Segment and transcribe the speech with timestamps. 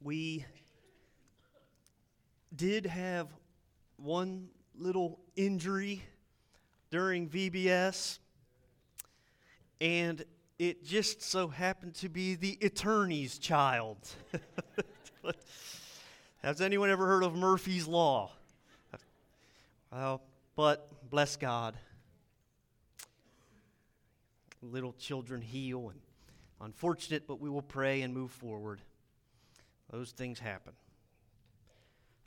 [0.00, 0.44] we
[2.54, 3.28] did have
[3.96, 6.02] one little injury
[6.90, 8.18] during VBS,
[9.80, 10.24] and
[10.58, 13.98] it just so happened to be the attorney's child.
[16.42, 18.30] Has anyone ever heard of Murphy's Law?
[19.90, 20.22] Well,
[20.54, 21.76] but bless God.
[24.62, 26.00] Little children heal, and
[26.60, 28.80] unfortunate, but we will pray and move forward.
[29.90, 30.72] Those things happen.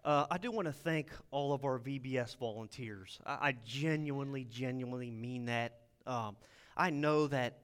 [0.03, 3.19] Uh, I do want to thank all of our VBS volunteers.
[3.23, 5.77] I, I genuinely, genuinely mean that.
[6.07, 6.37] Um,
[6.75, 7.59] I know that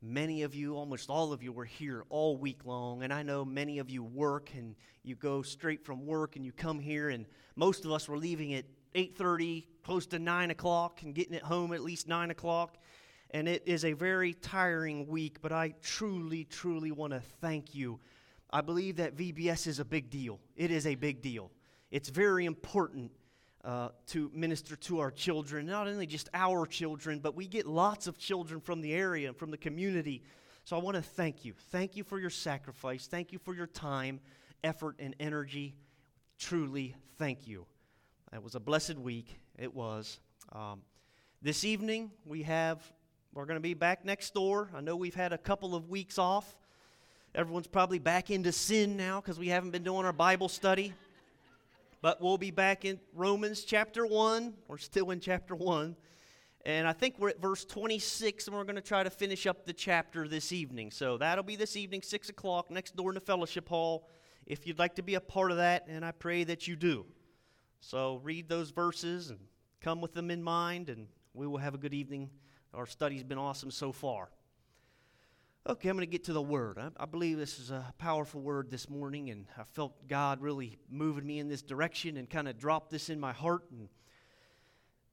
[0.00, 3.44] many of you, almost all of you, were here all week long, and I know
[3.44, 7.26] many of you work and you go straight from work and you come here, and
[7.56, 11.72] most of us were leaving at 8:30, close to 9 o'clock, and getting it home
[11.72, 12.78] at least 9 o'clock.
[13.32, 18.00] And it is a very tiring week, but I truly, truly want to thank you.
[18.52, 20.40] I believe that VBS is a big deal.
[20.56, 21.50] It is a big deal.
[21.90, 23.12] It's very important
[23.64, 28.06] uh, to minister to our children, not only just our children, but we get lots
[28.06, 30.22] of children from the area and from the community.
[30.64, 31.54] So I want to thank you.
[31.70, 33.06] Thank you for your sacrifice.
[33.06, 34.20] Thank you for your time,
[34.64, 35.76] effort, and energy.
[36.38, 37.66] Truly, thank you.
[38.32, 39.38] It was a blessed week.
[39.58, 40.20] It was.
[40.52, 40.82] Um,
[41.42, 42.80] this evening, we have,
[43.34, 44.70] we're going to be back next door.
[44.74, 46.56] I know we've had a couple of weeks off.
[47.32, 50.92] Everyone's probably back into sin now because we haven't been doing our Bible study.
[52.02, 54.52] But we'll be back in Romans chapter 1.
[54.66, 55.94] We're still in chapter 1.
[56.66, 59.64] And I think we're at verse 26, and we're going to try to finish up
[59.64, 60.90] the chapter this evening.
[60.90, 64.08] So that'll be this evening, 6 o'clock, next door in the fellowship hall.
[64.44, 67.06] If you'd like to be a part of that, and I pray that you do.
[67.80, 69.38] So read those verses and
[69.80, 72.28] come with them in mind, and we will have a good evening.
[72.74, 74.30] Our study's been awesome so far.
[75.68, 76.78] Okay, I'm going to get to the word.
[76.78, 80.78] I, I, believe this is a powerful word this morning, and I felt God really
[80.90, 83.86] moving me in this direction and kind of dropped this in my heart, and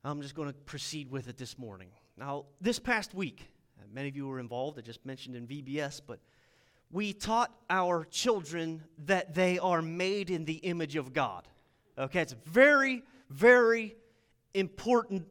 [0.06, 1.90] I'm just going to proceed with it this morning.
[2.16, 6.00] Now, this past week, uh, many of you were involved, I just mentioned in VBS,
[6.08, 6.20] but
[6.92, 11.46] we taught our children that they are made in the image of God.
[11.98, 13.98] Okay, it's very, very
[14.54, 15.28] important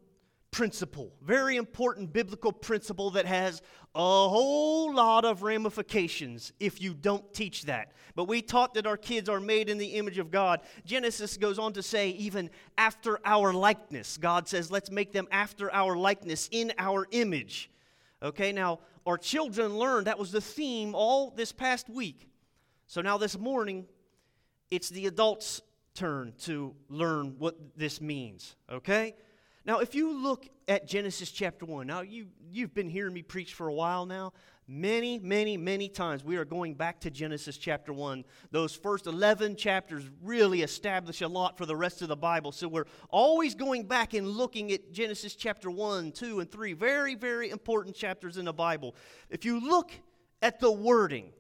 [0.57, 3.61] principle, very important biblical principle that has
[3.95, 7.93] a whole lot of ramifications if you don't teach that.
[8.15, 10.63] But we taught that our kids are made in the image of God.
[10.87, 14.17] Genesis goes on to say, even after our likeness.
[14.17, 17.71] God says, let's make them after our likeness, in our image.
[18.23, 22.31] Okay, now our children learned that was the theme all this past week.
[22.87, 23.85] So now this morning,
[24.71, 25.61] it's the adults'
[25.93, 28.57] turn to learn what this means.
[28.73, 29.17] Okay?
[29.67, 33.55] Now, if you look at Genesis chapter 1, now you, you've been hearing me preach
[33.55, 34.33] for a while now.
[34.69, 38.25] Many, many, many times we are going back to Genesis chapter 1.
[38.53, 42.53] Those first 11 chapters really establish a lot for the rest of the Bible.
[42.53, 46.73] So we're always going back and looking at Genesis chapter 1, 2, and 3.
[46.73, 48.95] Very, very important chapters in the Bible.
[49.31, 49.91] If you look
[50.43, 51.33] at the wording,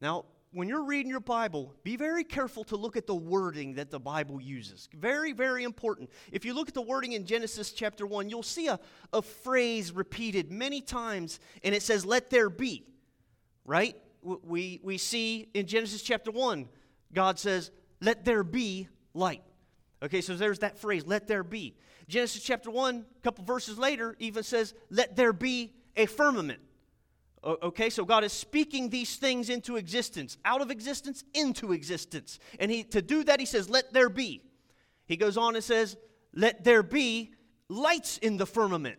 [0.00, 3.90] now when you're reading your Bible, be very careful to look at the wording that
[3.90, 4.88] the Bible uses.
[4.94, 6.10] Very, very important.
[6.32, 8.80] If you look at the wording in Genesis chapter 1, you'll see a,
[9.12, 12.86] a phrase repeated many times, and it says, Let there be,
[13.64, 13.96] right?
[14.22, 16.68] We, we see in Genesis chapter 1,
[17.12, 17.70] God says,
[18.00, 19.42] Let there be light.
[20.02, 21.76] Okay, so there's that phrase, let there be.
[22.08, 26.60] Genesis chapter 1, a couple verses later, even says, Let there be a firmament.
[27.44, 32.38] Okay, so God is speaking these things into existence, out of existence into existence.
[32.58, 34.42] And he, to do that, he says, Let there be.
[35.06, 35.96] He goes on and says,
[36.34, 37.32] Let there be
[37.68, 38.98] lights in the firmament.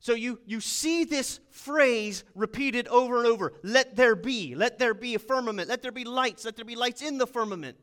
[0.00, 4.94] So you, you see this phrase repeated over and over let there be, let there
[4.94, 7.76] be a firmament, let there be lights, let there be lights in the firmament.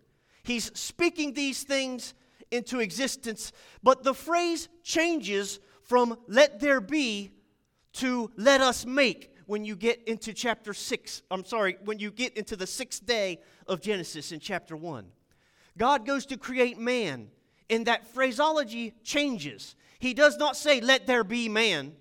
[0.44, 2.16] He's speaking these things
[2.50, 3.52] into existence,
[3.84, 7.34] but the phrase changes from let there be
[7.94, 11.24] to let us make when you get into chapter 6.
[11.32, 15.08] I'm sorry, when you get into the sixth day of Genesis in chapter 1.
[15.78, 17.30] God goes to create man,
[17.70, 19.76] and that phraseology changes.
[20.00, 21.94] He does not say, Let there be man.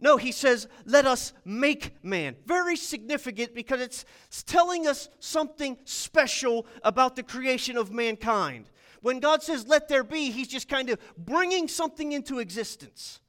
[0.00, 2.36] No, he says, Let us make man.
[2.46, 4.04] Very significant because it's
[4.44, 8.70] telling us something special about the creation of mankind.
[9.00, 13.20] When God says, Let there be, he's just kind of bringing something into existence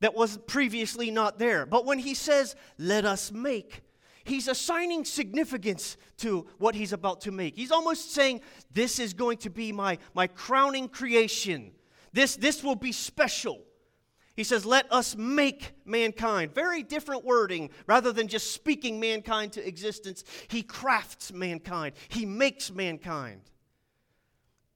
[0.00, 1.66] that was previously not there.
[1.66, 3.82] But when he says, let us make,
[4.24, 7.56] he's assigning significance to what he's about to make.
[7.56, 8.40] He's almost saying,
[8.72, 11.72] this is going to be my, my crowning creation.
[12.12, 13.62] This, this will be special.
[14.36, 16.54] He says, Let us make mankind.
[16.54, 17.70] Very different wording.
[17.86, 23.40] Rather than just speaking mankind to existence, he crafts mankind, he makes mankind.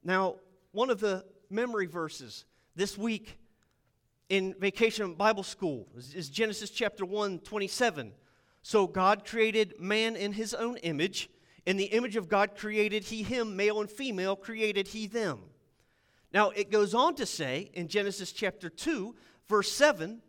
[0.03, 0.37] Now,
[0.71, 2.45] one of the memory verses
[2.75, 3.37] this week
[4.31, 8.13] in Vacation Bible School is Genesis chapter 1, 27.
[8.61, 11.29] So God created man in his own image.
[11.65, 15.39] In the image of God created he him, male and female created he them.
[16.33, 19.13] Now, it goes on to say in Genesis chapter 2,
[19.49, 20.21] verse 7,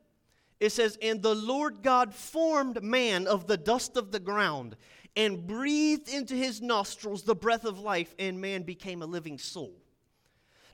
[0.58, 4.74] it says, And the Lord God formed man of the dust of the ground
[5.14, 9.76] and breathed into his nostrils the breath of life, and man became a living soul.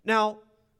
[0.02, 0.38] Now,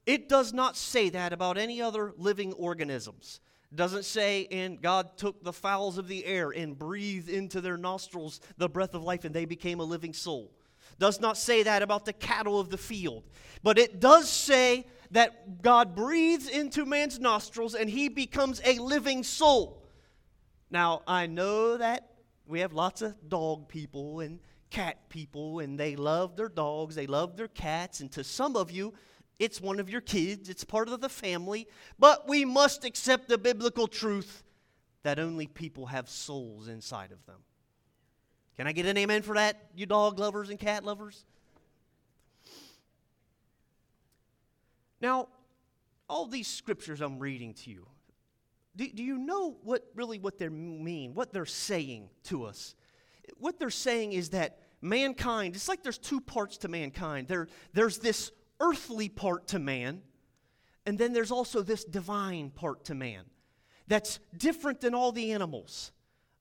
[0.09, 3.41] it does not say that about any other living organisms.
[3.71, 7.77] It doesn't say, and God took the fowls of the air and breathed into their
[7.77, 10.51] nostrils the breath of life, and they became a living soul.
[10.99, 13.23] Does not say that about the cattle of the field.
[13.63, 19.23] But it does say that God breathes into man's nostrils and he becomes a living
[19.23, 19.85] soul.
[20.71, 22.15] Now, I know that
[22.47, 24.41] we have lots of dog people and
[24.71, 28.71] cat people, and they love their dogs, they love their cats, and to some of
[28.71, 28.95] you,
[29.39, 31.67] it's one of your kids, it's part of the family.
[31.99, 34.43] But we must accept the biblical truth
[35.03, 37.37] that only people have souls inside of them.
[38.57, 41.25] Can I get an amen for that, you dog lovers and cat lovers?
[45.01, 45.29] Now,
[46.09, 47.87] all these scriptures I'm reading to you,
[48.75, 52.75] do, do you know what really what they mean, what they're saying to us?
[53.37, 57.29] What they're saying is that mankind, it's like there's two parts to mankind.
[57.29, 60.03] There, there's this earthly part to man,
[60.87, 63.25] and then there's also this divine part to man
[63.87, 65.93] that's different than all the animals.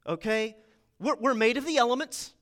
[0.05, 0.55] Okay?
[0.99, 2.33] We're, we're made of the elements.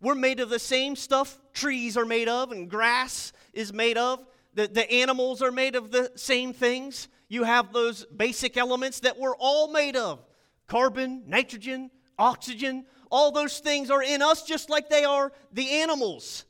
[0.00, 4.24] We're made of the same stuff trees are made of and grass is made of.
[4.54, 7.08] The, the animals are made of the same things.
[7.28, 10.24] You have those basic elements that we're all made of
[10.66, 12.86] carbon, nitrogen, oxygen.
[13.10, 16.44] All those things are in us just like they are the animals.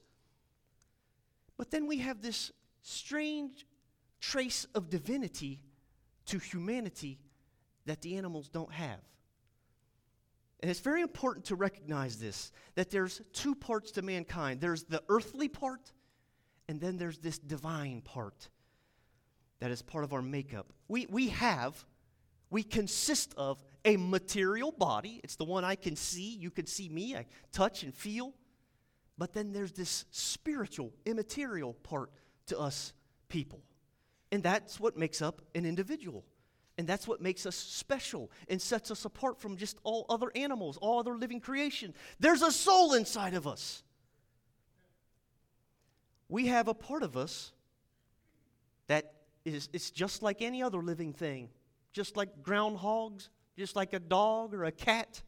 [1.56, 2.52] But then we have this
[2.90, 3.66] strange
[4.20, 5.62] trace of divinity
[6.26, 7.18] to humanity
[7.86, 9.00] that the animals don't have.
[10.60, 15.02] And it's very important to recognize this that there's two parts to mankind there's the
[15.08, 15.92] earthly part,
[16.68, 18.48] and then there's this divine part
[19.60, 20.72] that is part of our makeup.
[20.88, 21.84] We, we have,
[22.50, 25.20] we consist of a material body.
[25.22, 26.34] It's the one I can see.
[26.34, 28.34] You can see me, I touch and feel.
[29.18, 32.10] But then there's this spiritual, immaterial part
[32.50, 32.92] to us
[33.28, 33.60] people.
[34.30, 36.24] And that's what makes up an individual.
[36.78, 40.78] And that's what makes us special and sets us apart from just all other animals,
[40.78, 41.94] all other living creation.
[42.20, 43.82] There's a soul inside of us.
[46.28, 47.52] We have a part of us
[48.86, 49.14] that
[49.44, 51.48] is it's just like any other living thing,
[51.92, 55.22] just like groundhogs, just like a dog or a cat.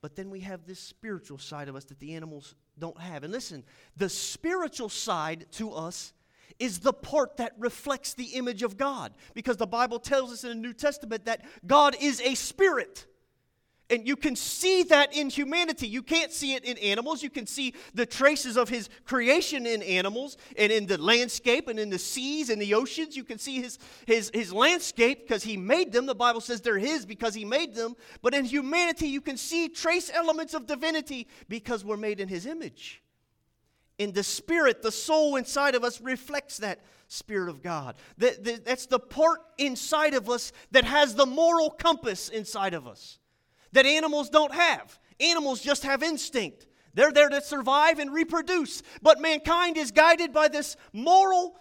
[0.00, 3.24] But then we have this spiritual side of us that the animals don't have.
[3.24, 3.64] And listen,
[3.96, 6.12] the spiritual side to us
[6.62, 9.12] is the part that reflects the image of God.
[9.34, 13.06] Because the Bible tells us in the New Testament that God is a spirit.
[13.90, 15.88] And you can see that in humanity.
[15.88, 17.20] You can't see it in animals.
[17.20, 21.80] You can see the traces of his creation in animals and in the landscape and
[21.80, 23.16] in the seas and the oceans.
[23.16, 26.06] You can see his, his, his landscape because he made them.
[26.06, 27.96] The Bible says they're his because he made them.
[28.22, 32.46] But in humanity, you can see trace elements of divinity because we're made in his
[32.46, 33.02] image
[33.98, 36.80] in the spirit, the soul inside of us reflects that
[37.12, 37.96] Spirit of God.
[38.16, 43.18] That, that's the part inside of us that has the moral compass inside of us
[43.72, 44.98] that animals don't have.
[45.20, 46.66] Animals just have instinct.
[46.94, 48.82] They're there to survive and reproduce.
[49.02, 51.58] But mankind is guided by this moral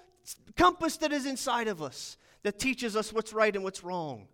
[0.55, 4.27] compass that is inside of us that teaches us what's right and what's wrong.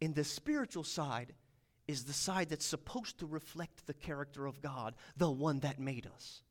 [0.00, 1.34] In the spiritual side
[1.88, 6.06] is the side that's supposed to reflect the character of God, the one that made
[6.06, 6.43] us.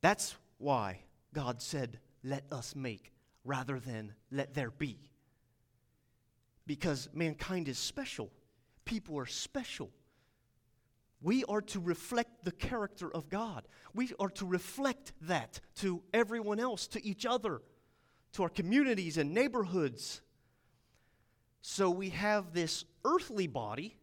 [0.00, 1.00] That's why
[1.34, 3.12] God said, Let us make,
[3.44, 4.98] rather than let there be.
[6.66, 8.30] Because mankind is special,
[8.84, 9.90] people are special.
[11.20, 13.66] We are to reflect the character of God.
[13.92, 17.60] We are to reflect that to everyone else, to each other,
[18.34, 20.20] to our communities and neighborhoods.
[21.60, 23.96] So we have this earthly body,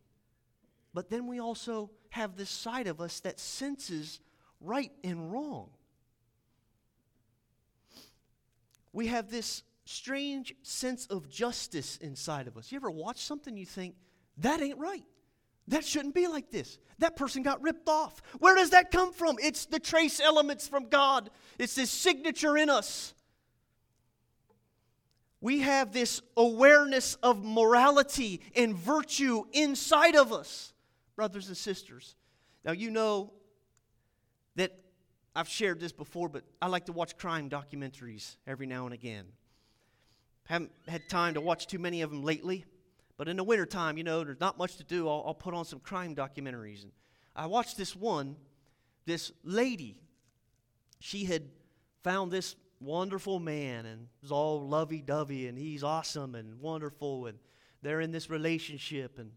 [0.94, 4.20] but then we also have this side of us that senses
[4.60, 5.70] right and wrong.
[8.96, 12.72] We have this strange sense of justice inside of us.
[12.72, 13.96] You ever watch something you think,
[14.38, 15.04] that ain't right?
[15.68, 16.78] That shouldn't be like this.
[17.00, 18.22] That person got ripped off.
[18.40, 19.36] Where does that come from?
[19.42, 23.14] It's the trace elements from God, it's His signature in us.
[25.42, 30.74] we have this awareness of morality and virtue inside of us,
[31.16, 32.16] brothers and sisters.
[32.64, 33.34] Now, you know
[34.56, 34.72] that
[35.36, 39.26] I've shared this before, but I like to watch crime documentaries every now and again.
[40.46, 42.66] Haven't had time to watch too many of them lately,
[43.18, 45.10] but in the wintertime, you know, there's not much to do.
[45.10, 46.84] I'll, I'll put on some crime documentaries.
[46.84, 46.92] And
[47.36, 48.38] I watched this one,
[49.06, 50.00] this lady.
[51.00, 51.44] She had
[52.02, 57.38] found this wonderful man and was all lovey dovey and he's awesome and wonderful and
[57.82, 59.32] they're in this relationship and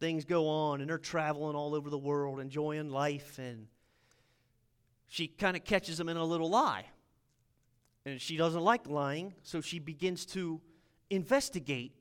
[0.00, 3.66] things go on and they're traveling all over the world enjoying life and
[5.12, 6.86] she kind of catches him in a little lie.
[8.06, 10.58] And she doesn't like lying so she begins to
[11.10, 11.92] investigate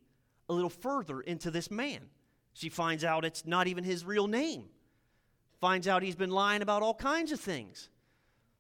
[0.48, 2.00] a little further into this man.
[2.54, 4.70] She finds out it's not even his real name.
[5.60, 7.90] Finds out he's been lying about all kinds of things.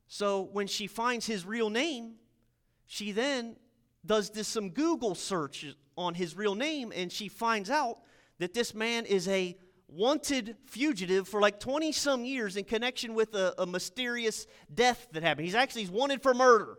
[0.09, 2.15] So when she finds his real name,
[2.87, 3.55] she then
[4.05, 5.65] does this some Google search
[5.97, 7.99] on his real name and she finds out
[8.39, 9.57] that this man is a
[9.91, 15.21] wanted fugitive for like 20 some years in connection with a, a mysterious death that
[15.21, 15.45] happened.
[15.45, 16.77] He's actually he's wanted for murder.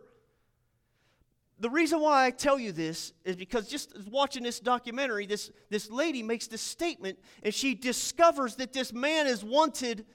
[1.59, 5.89] The reason why I tell you this is because just watching this documentary, this, this
[5.89, 10.05] lady makes this statement and she discovers that this man is wanted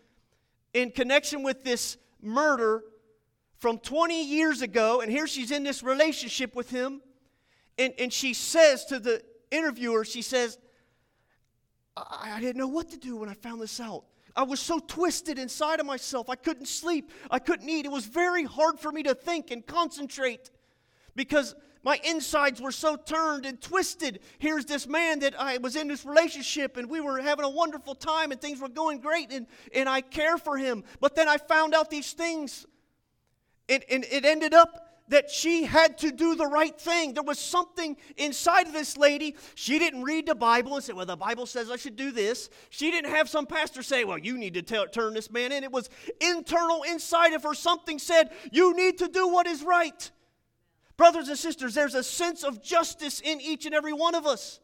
[0.75, 2.83] in connection with this murder
[3.59, 7.01] from 20 years ago, and here she's in this relationship with him,
[7.77, 10.59] and, and she says to the interviewer, she says,
[12.11, 14.05] I, I didn't know what to do when I found this out.
[14.37, 16.31] I was so twisted inside of myself.
[16.31, 17.11] I couldn't sleep.
[17.31, 17.85] I couldn't eat.
[17.85, 20.51] It was very hard for me to think and concentrate
[21.17, 24.21] because my insides were so turned and twisted.
[24.39, 27.95] Here's this man that I was in this relationship and we were having a wonderful
[27.95, 30.85] time and things were going great and, and I care for him.
[31.01, 32.67] But then I found out these things
[33.69, 37.15] and, and it ended up that she had to do the right thing.
[37.15, 39.37] There was something inside of this lady.
[39.55, 42.51] She didn't read the Bible and say, Well, the Bible says I should do this.
[42.71, 45.65] She didn't have some pastor say, Well, you need to tell, turn this man in.
[45.65, 47.55] It was internal inside of her.
[47.55, 50.11] Something said, You need to do what is right.
[50.97, 54.61] Brothers and sisters, there's a sense of justice in each and every one of us.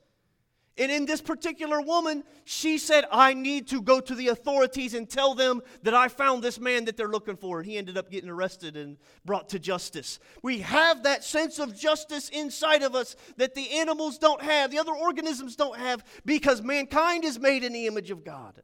[0.76, 5.08] And in this particular woman, she said, I need to go to the authorities and
[5.08, 7.60] tell them that I found this man that they're looking for.
[7.60, 10.18] And he ended up getting arrested and brought to justice.
[10.42, 14.80] We have that sense of justice inside of us that the animals don't have, the
[14.80, 18.60] other organisms don't have, because mankind is made in the image of God.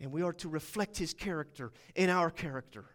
[0.00, 2.86] And we are to reflect his character in our character.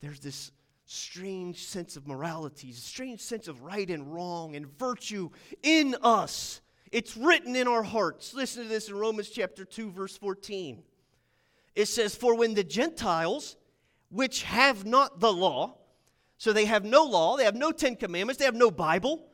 [0.00, 0.50] There's this
[0.84, 5.30] strange sense of morality, strange sense of right and wrong and virtue
[5.62, 6.60] in us
[6.92, 8.34] it's written in our hearts.
[8.34, 10.82] Listen to this in Romans chapter 2, verse 14.
[11.74, 13.56] It says, For when the Gentiles,
[14.10, 15.78] which have not the law,
[16.36, 19.26] so they have no law, they have no Ten Commandments, they have no Bible.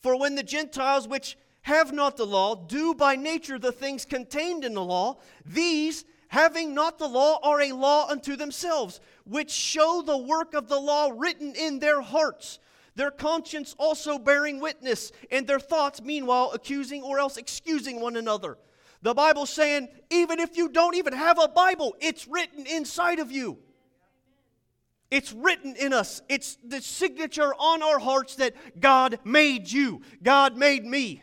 [0.00, 4.62] For when the Gentiles, which have not the law, do by nature the things contained
[4.62, 10.02] in the law, these, having not the law, are a law unto themselves, which show
[10.04, 12.58] the work of the law written in their hearts
[12.96, 18.58] their conscience also bearing witness, and their thoughts, meanwhile, accusing or else excusing one another.
[19.02, 23.30] The Bible's saying, even if you don't even have a Bible, it's written inside of
[23.30, 23.58] you.
[25.10, 26.22] It's written in us.
[26.28, 31.22] It's the signature on our hearts that God made you, God made me.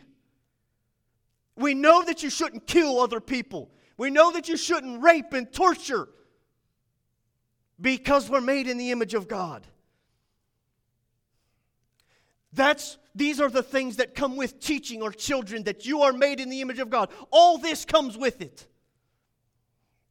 [1.56, 3.70] We know that you shouldn't kill other people.
[3.96, 6.08] We know that you shouldn't rape and torture
[7.80, 9.66] because we're made in the image of God.
[12.54, 16.40] That's these are the things that come with teaching our children that you are made
[16.40, 17.10] in the image of God.
[17.30, 18.66] All this comes with it.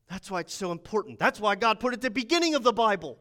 [0.10, 1.20] That's why it's so important.
[1.20, 3.18] That's why God put it at the beginning of the Bible.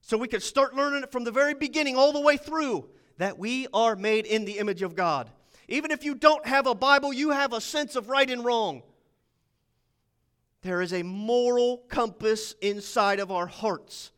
[0.00, 2.88] So we could start learning it from the very beginning all the way through
[3.18, 5.30] that we are made in the image of God.
[5.66, 8.82] Even if you don't have a Bible, you have a sense of right and wrong.
[10.62, 14.12] There is a moral compass inside of our hearts.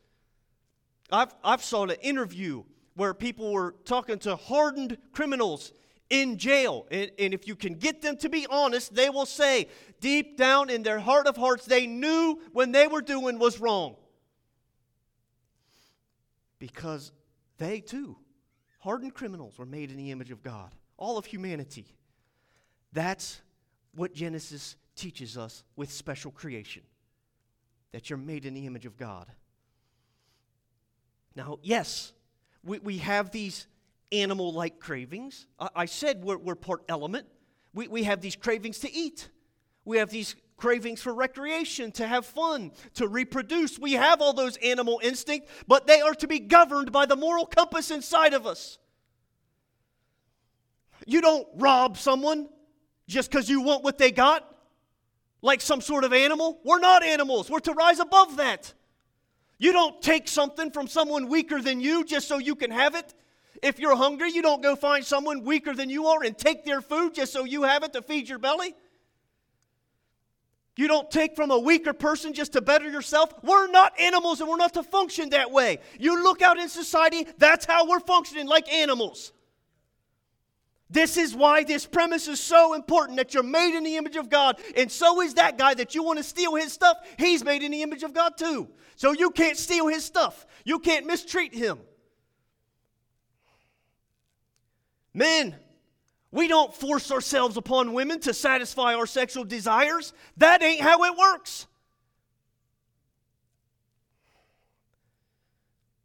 [1.10, 2.64] I've, I've saw an interview
[2.96, 5.72] where people were talking to hardened criminals
[6.10, 6.86] in jail.
[6.90, 9.68] And, and, if you can get them to be honest, they will say,
[10.00, 13.96] deep down in their heart of hearts, they knew when they were doing was wrong.
[16.58, 17.12] Because
[17.58, 18.16] they too,
[18.78, 21.86] hardened criminals, were made in the image of God, all of humanity.
[22.92, 23.40] That's
[23.94, 26.82] what Genesis teaches us with special creation
[27.92, 29.26] that you're made in the image of God.
[31.34, 32.12] Now, yes,
[32.66, 33.66] we, we have these
[34.12, 35.46] animal like cravings.
[35.58, 37.26] I, I said we're, we're, part element.
[37.72, 39.28] We, we have these cravings to eat,
[39.84, 43.78] we have these cravings for recreation, to have fun, to reproduce.
[43.78, 47.44] We have all those animal instincts, but they are to be governed by the moral
[47.44, 48.78] compass inside of us.
[51.06, 52.48] You don't rob someone
[53.06, 54.50] just because you want what they got,
[55.42, 56.58] like some sort of animal.
[56.64, 58.72] We're not animals, we're to rise above that.
[59.58, 63.14] You don't take something from someone weaker than you just so you can have it.
[63.62, 66.80] If you're hungry, you don't go find someone weaker than you are and take their
[66.80, 68.74] food just so you have it to feed your belly.
[70.76, 73.32] You don't take from a weaker person just to better yourself.
[73.42, 75.78] We're not animals and we're not to function that way.
[75.98, 79.32] You look out in society, that's how we're functioning like animals.
[80.90, 84.28] This is why this premise is so important that you're made in the image of
[84.28, 84.60] God.
[84.76, 86.98] And so is that guy that you want to steal his stuff.
[87.18, 88.68] He's made in the image of God too.
[88.96, 91.78] So you can't steal his stuff, you can't mistreat him.
[95.14, 95.54] Men,
[96.30, 100.12] we don't force ourselves upon women to satisfy our sexual desires.
[100.36, 101.66] That ain't how it works.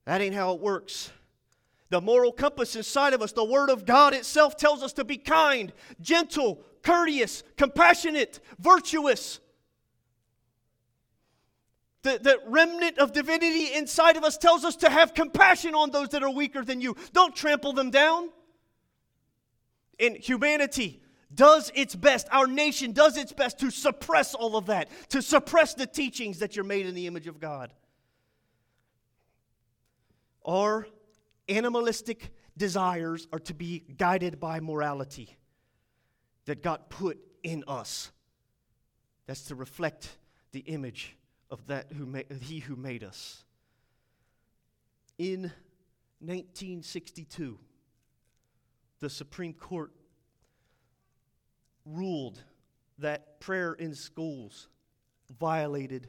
[0.06, 1.12] That ain't how it works.
[1.90, 5.18] The moral compass inside of us, the Word of God itself tells us to be
[5.18, 9.42] kind, gentle, courteous, compassionate, virtuous.
[12.04, 16.10] The, the remnant of divinity inside of us tells us to have compassion on those
[16.10, 16.96] that are weaker than you.
[17.14, 18.30] Don't trample them down
[20.02, 21.02] and humanity
[21.34, 25.74] does its best, our nation does its best to suppress all of that, to suppress
[25.74, 27.72] the teachings that you're made in the image of God.
[30.44, 30.88] Our
[31.48, 35.38] animalistic desires are to be guided by morality
[36.46, 38.12] that God put in us.
[39.28, 40.10] That's to reflect
[40.52, 41.16] the image
[41.52, 43.44] of that who made, he who made us.
[45.18, 45.52] In
[46.20, 47.60] 1962,
[49.00, 49.92] the Supreme Court
[51.86, 52.42] ruled
[53.00, 54.68] that prayer in schools
[55.40, 56.08] violated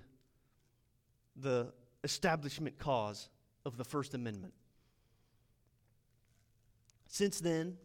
[1.37, 1.73] the
[2.05, 3.29] establishment clause
[3.65, 4.55] of the First Amendment.
[7.07, 7.77] Since then,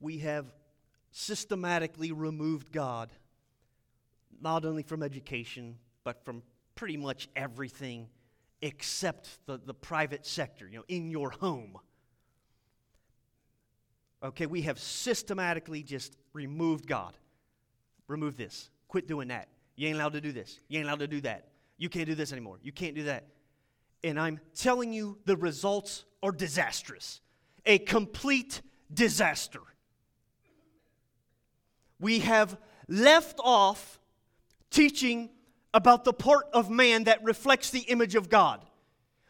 [0.00, 0.52] we have
[1.10, 3.10] systematically removed God,
[4.42, 6.42] not only from education, but from
[6.74, 8.08] pretty much everything
[8.60, 11.78] except the, the private sector, you know, in your home.
[14.22, 17.16] Okay, we have systematically just removed God.
[18.06, 18.70] Remove this.
[18.88, 19.48] Quit doing that.
[19.76, 20.60] You ain't allowed to do this.
[20.68, 21.48] You ain't allowed to do that.
[21.76, 22.58] You can't do this anymore.
[22.62, 23.26] You can't do that.
[24.04, 27.20] And I'm telling you, the results are disastrous.
[27.66, 28.62] A complete
[28.92, 29.60] disaster.
[31.98, 32.56] We have
[32.88, 33.98] left off
[34.72, 35.30] teaching
[35.72, 38.60] about the part of man that reflects the image of God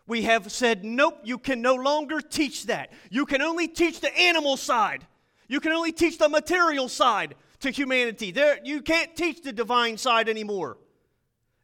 [0.07, 2.93] we have said, nope, you can no longer teach that.
[3.11, 5.07] You can only teach the animal side.
[5.49, 8.33] You can only teach the material side to humanity.
[8.33, 10.79] There, you can't teach the divine side anymore.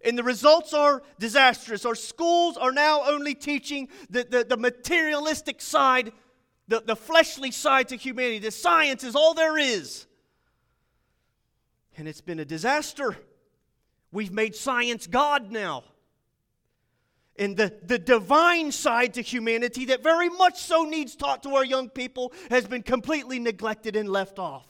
[0.04, 1.84] And the results are disastrous.
[1.84, 6.12] Our schools are now only teaching the, the, the materialistic side,
[6.68, 8.38] the, the fleshly side to humanity.
[8.38, 10.06] The science is all there is.
[11.96, 13.16] And it's been a disaster.
[14.10, 15.84] We've made science God now
[17.38, 21.64] and the, the divine side to humanity that very much so needs taught to our
[21.64, 24.66] young people has been completely neglected and left off.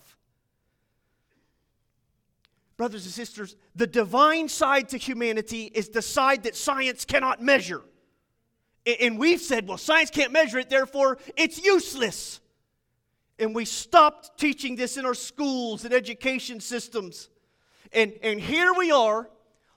[2.77, 7.83] Brothers and sisters, the divine side to humanity is the side that science cannot measure.
[9.01, 12.41] And we've said, well, science can't measure it, therefore it's useless.
[13.39, 17.31] And we stopped teaching this in our schools and education systems.
[17.93, 19.29] And, and here we are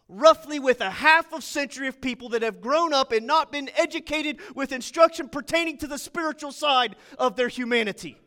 [0.07, 3.69] roughly with a half of century of people that have grown up and not been
[3.77, 8.17] educated with instruction pertaining to the spiritual side of their humanity.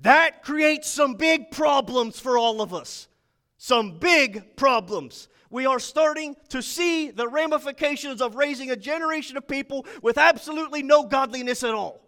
[0.00, 3.08] That creates some big problems for all of us.
[3.56, 5.28] Some big problems.
[5.50, 10.82] We are starting to see the ramifications of raising a generation of people with absolutely
[10.82, 12.03] no godliness at all.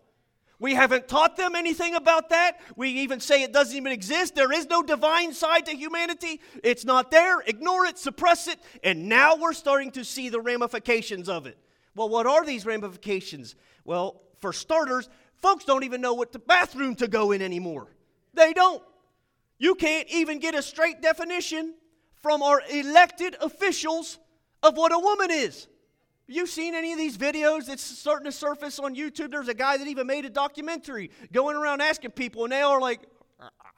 [0.58, 2.60] We haven't taught them anything about that.
[2.76, 4.34] We even say it doesn't even exist.
[4.34, 6.40] There is no divine side to humanity.
[6.64, 7.40] It's not there.
[7.40, 11.58] Ignore it, suppress it, and now we're starting to see the ramifications of it.
[11.94, 13.54] Well, what are these ramifications?
[13.84, 17.88] Well, for starters, folks don't even know what the bathroom to go in anymore.
[18.32, 18.82] They don't.
[19.58, 21.74] You can't even get a straight definition
[22.14, 24.18] from our elected officials
[24.62, 25.68] of what a woman is.
[26.28, 29.30] You seen any of these videos that's starting to surface on YouTube?
[29.30, 32.80] There's a guy that even made a documentary going around asking people, and they are
[32.80, 33.00] like,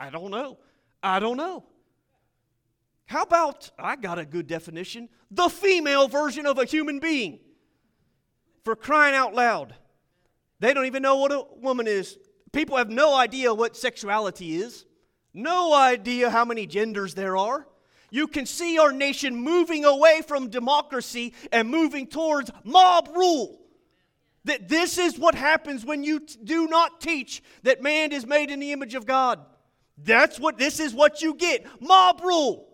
[0.00, 0.58] I don't know.
[1.02, 1.64] I don't know.
[3.06, 7.40] How about, I got a good definition, the female version of a human being?
[8.64, 9.74] For crying out loud.
[10.61, 12.18] They don't even know what a woman is.
[12.52, 14.84] People have no idea what sexuality is,
[15.34, 17.66] no idea how many genders there are
[18.11, 23.61] you can see our nation moving away from democracy and moving towards mob rule.
[24.44, 28.51] That this is what happens when you t- do not teach that man is made
[28.51, 29.40] in the image of God.
[29.99, 31.66] That's what this is what you get.
[31.83, 32.68] Mob rule.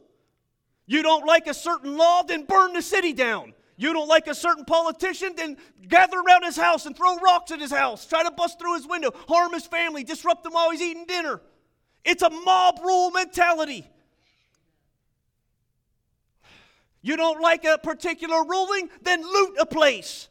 [0.86, 3.54] You don't like a certain law, then burn the city down.
[3.76, 5.56] You don't like a certain politician, then
[5.88, 8.86] gather around his house and throw rocks at his house, try to bust through his
[8.86, 11.40] window, harm his family, disrupt him while he's eating dinner.
[12.04, 13.90] It's a mob rule mentality.
[17.04, 20.30] You don't like a particular ruling, then loot a place.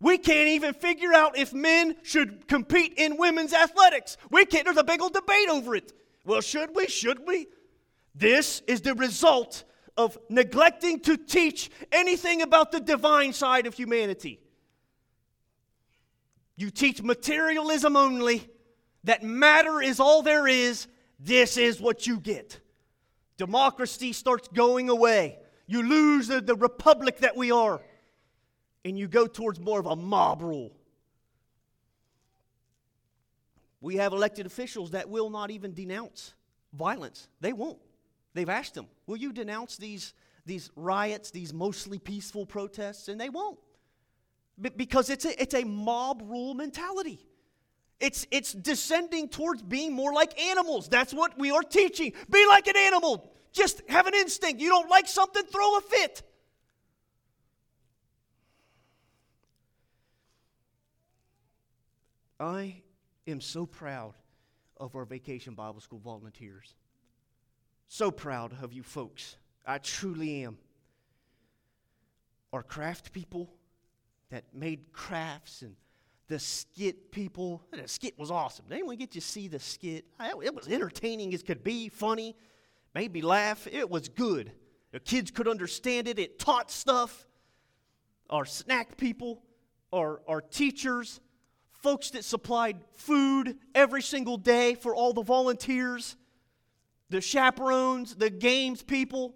[0.00, 4.16] We can't even figure out if men should compete in women's athletics.
[4.30, 5.92] We can't, there's a big old debate over it.
[6.24, 6.86] Well, should we?
[6.86, 7.48] Should we?
[8.14, 14.40] This is the result of neglecting to teach anything about the divine side of humanity.
[16.56, 18.48] You teach materialism only,
[19.04, 20.86] that matter is all there is,
[21.18, 22.59] this is what you get.
[23.40, 25.38] Democracy starts going away.
[25.66, 27.80] You lose the, the republic that we are,
[28.84, 30.72] and you go towards more of a mob rule.
[33.80, 36.34] We have elected officials that will not even denounce
[36.74, 37.28] violence.
[37.40, 37.78] They won't.
[38.34, 40.12] They've asked them, Will you denounce these,
[40.44, 43.08] these riots, these mostly peaceful protests?
[43.08, 43.58] And they won't.
[44.60, 47.26] B- because it's a, it's a mob rule mentality.
[48.00, 50.88] It's, it's descending towards being more like animals.
[50.88, 52.14] That's what we are teaching.
[52.30, 53.30] Be like an animal.
[53.52, 54.60] Just have an instinct.
[54.60, 56.22] You don't like something, throw a fit.
[62.38, 62.76] I
[63.26, 64.14] am so proud
[64.78, 66.74] of our Vacation Bible School volunteers.
[67.88, 69.36] So proud of you folks.
[69.66, 70.56] I truly am.
[72.50, 73.52] Our craft people
[74.30, 75.76] that made crafts and
[76.30, 77.60] the skit people.
[77.72, 78.66] The skit was awesome.
[78.68, 80.04] Did anyone get to see the skit?
[80.20, 82.36] It was entertaining as could be, funny,
[82.94, 83.66] made me laugh.
[83.70, 84.52] It was good.
[84.92, 86.20] The kids could understand it.
[86.20, 87.26] It taught stuff.
[88.30, 89.42] Our snack people,
[89.92, 91.20] our, our teachers,
[91.72, 96.16] folks that supplied food every single day for all the volunteers
[97.08, 99.34] the chaperones, the games people,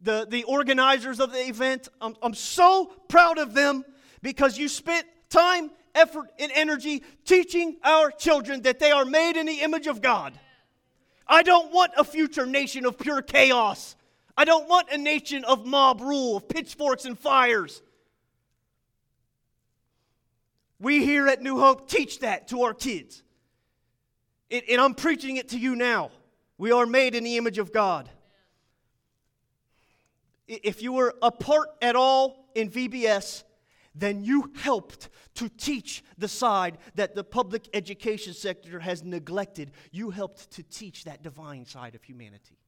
[0.00, 1.88] the, the organizers of the event.
[2.00, 3.84] I'm, I'm so proud of them
[4.22, 9.46] because you spent time, effort, and energy teaching our children that they are made in
[9.46, 10.38] the image of God.
[11.26, 13.96] I don't want a future nation of pure chaos.
[14.36, 17.82] I don't want a nation of mob rule, of pitchforks and fires.
[20.78, 23.22] We here at New Hope teach that to our kids.
[24.50, 26.10] It, and I'm preaching it to you now.
[26.58, 28.08] We are made in the image of God.
[30.46, 33.42] If you were a part at all in VBS,
[33.98, 39.72] then you helped to teach the side that the public education sector has neglected.
[39.90, 42.58] You helped to teach that divine side of humanity.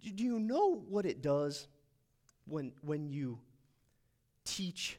[0.00, 1.66] Do you know what it does
[2.46, 3.40] when, when you
[4.44, 4.98] teach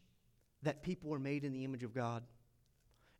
[0.61, 2.23] that people are made in the image of God?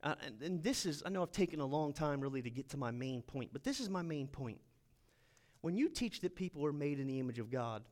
[0.04, 2.70] Uh, and, and this is, I know I've taken a long time really to get
[2.70, 4.60] to my main point, but this is my main point.
[5.62, 7.84] When you teach that people are made in the image of God,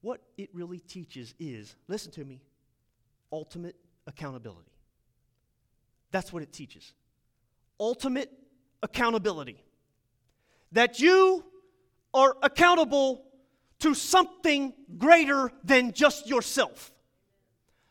[0.00, 2.40] what it really teaches is, listen to me,
[3.32, 4.72] ultimate accountability.
[6.10, 6.92] That's what it teaches.
[7.80, 8.30] Ultimate
[8.82, 9.62] accountability.
[10.72, 11.44] That you
[12.14, 13.24] are accountable
[13.80, 16.92] to something greater than just yourself.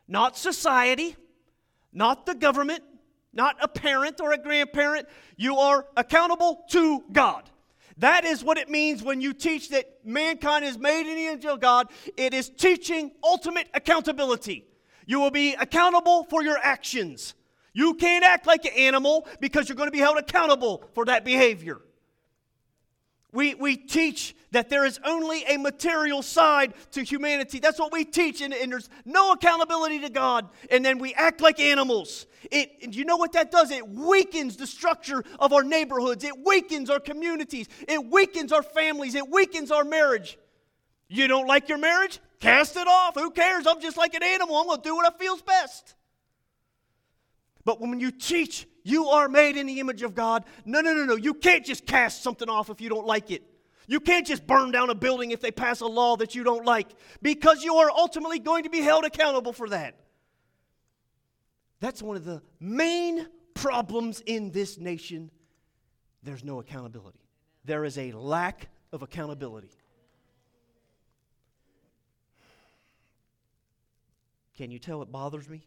[0.07, 1.15] Not society,
[1.93, 2.83] not the government,
[3.33, 5.07] not a parent or a grandparent.
[5.35, 7.49] You are accountable to God.
[7.99, 11.45] That is what it means when you teach that mankind is made in the image
[11.45, 11.87] of God.
[12.15, 14.65] It is teaching ultimate accountability.
[15.07, 17.33] You will be accountable for your actions.
[17.73, 21.25] You can't act like an animal because you're going to be held accountable for that
[21.25, 21.79] behavior.
[23.33, 27.59] We, we teach that there is only a material side to humanity.
[27.59, 30.49] That's what we teach, and, and, there's no accountability to God.
[30.71, 32.25] And then we act like animals.
[32.49, 33.69] It, you know what that does?
[33.69, 39.15] It weakens the structure of our neighborhoods, it weakens our communities, it weakens our families,
[39.15, 40.37] it weakens our marriage.
[41.09, 42.19] You don't like your marriage?
[42.39, 43.15] Cast it off.
[43.15, 43.65] Who cares?
[43.65, 44.57] I'm just like an animal.
[44.57, 45.95] I'm going to do what I feels best.
[47.65, 51.03] But when you teach you are made in the image of God, no, no, no,
[51.03, 51.15] no.
[51.15, 53.43] You can't just cast something off if you don't like it.
[53.85, 56.65] You can't just burn down a building if they pass a law that you don't
[56.65, 56.87] like
[57.21, 59.95] because you are ultimately going to be held accountable for that.
[61.81, 65.31] That's one of the main problems in this nation.
[66.23, 67.19] There's no accountability,
[67.65, 69.69] there is a lack of accountability.
[74.57, 75.61] Can you tell it bothers me?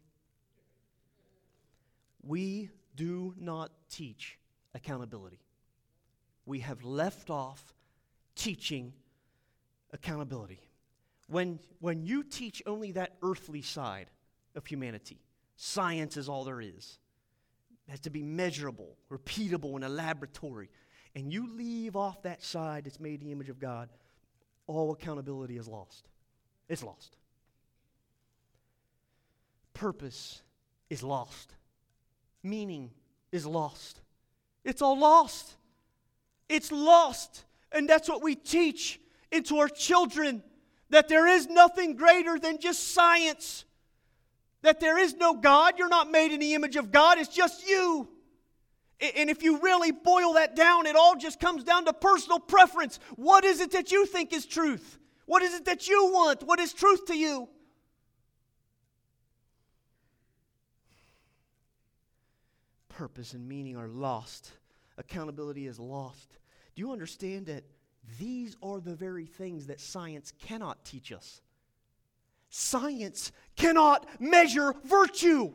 [2.22, 4.38] We do not teach
[4.74, 5.40] accountability.
[6.46, 7.74] We have left off
[8.34, 8.92] teaching
[9.92, 10.60] accountability.
[11.28, 14.10] When, when you teach only that earthly side
[14.54, 15.20] of humanity,
[15.56, 16.98] science is all there is.
[17.86, 20.70] It has to be measurable, repeatable in a laboratory.
[21.14, 23.88] And you leave off that side that's made in the image of God,
[24.66, 26.08] all accountability is lost.
[26.68, 27.16] It's lost.
[29.74, 30.42] Purpose
[30.88, 31.54] is lost.
[32.42, 32.90] Meaning
[33.32, 34.00] is lost.
[34.64, 35.56] It's all lost.
[36.48, 37.44] It's lost.
[37.72, 39.00] And that's what we teach
[39.30, 40.42] into our children
[40.90, 43.64] that there is nothing greater than just science.
[44.62, 45.78] That there is no God.
[45.78, 47.18] You're not made in the image of God.
[47.18, 48.08] It's just you.
[49.16, 52.98] And if you really boil that down, it all just comes down to personal preference.
[53.16, 54.98] What is it that you think is truth?
[55.24, 56.42] What is it that you want?
[56.42, 57.48] What is truth to you?
[63.00, 64.50] Purpose and meaning are lost,
[64.98, 66.36] accountability is lost.
[66.74, 67.64] Do you understand that
[68.18, 71.40] these are the very things that science cannot teach us?
[72.50, 75.50] Science cannot measure virtue.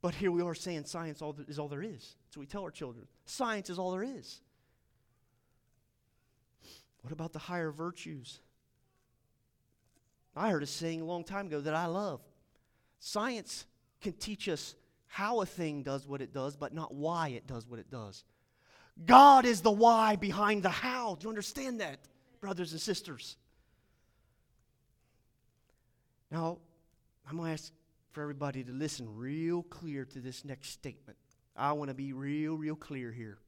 [0.00, 2.14] But here we are saying science all is all there is.
[2.28, 4.40] So we tell our children science is all there is.
[7.00, 8.38] What about the higher virtues?
[10.36, 12.20] I heard a saying a long time ago that I love.
[13.00, 13.66] Science
[14.00, 14.76] can teach us
[15.12, 18.22] how a thing does what it does, but not why it does what it does.
[19.04, 21.16] God is the why behind the how.
[21.16, 21.98] Do you understand that,
[22.40, 23.36] brothers and sisters?
[26.30, 26.58] Now,
[27.28, 27.72] I'm going to ask
[28.12, 31.18] for everybody to listen real clear to this next statement.
[31.56, 33.38] I want to be real, real clear here.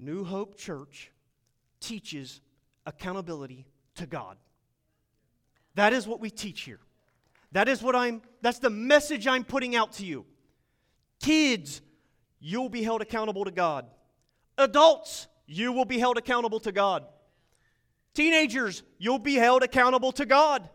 [0.00, 1.12] New Hope Church
[1.78, 2.40] teaches
[2.86, 4.36] accountability to God.
[5.76, 6.80] That is what we teach here.
[7.52, 10.24] That is what I'm, that's the message I'm putting out to you.
[11.20, 11.80] Kids,
[12.38, 13.86] you'll be held accountable to God.
[14.56, 17.04] Adults, you will be held accountable to God.
[18.14, 20.68] Teenagers, you'll be held accountable to God.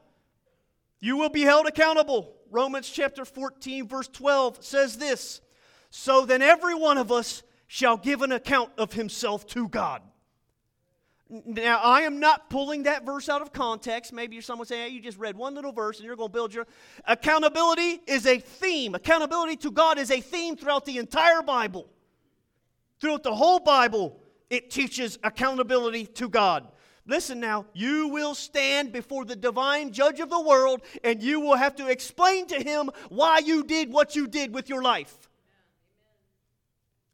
[1.00, 2.34] You will be held accountable.
[2.50, 5.42] Romans chapter 14, verse 12 says this
[5.90, 10.02] So then every one of us shall give an account of himself to God.
[11.28, 14.14] Now, I am not pulling that verse out of context.
[14.14, 16.34] Maybe you're someone saying, hey, you just read one little verse and you're going to
[16.34, 16.68] build your.
[17.06, 18.94] Accountability is a theme.
[18.94, 21.88] Accountability to God is a theme throughout the entire Bible.
[23.00, 24.20] Throughout the whole Bible,
[24.52, 26.68] it teaches accountability to God.
[27.08, 31.56] Listen now, you will stand before the divine judge of the world and you will
[31.56, 35.30] have to explain to him why you did what you did with your life.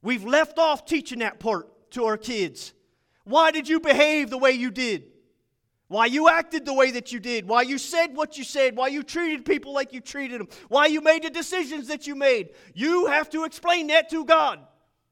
[0.02, 2.74] We've left off teaching that part to our kids.
[3.24, 5.06] Why did you behave the way you did?
[5.88, 7.48] Why you acted the way that you did?
[7.48, 8.78] Why you said what you said?
[8.78, 10.48] Why you treated people like you treated them?
[10.70, 12.52] Why you made the decisions that you made?
[12.74, 14.60] You have to explain that to God,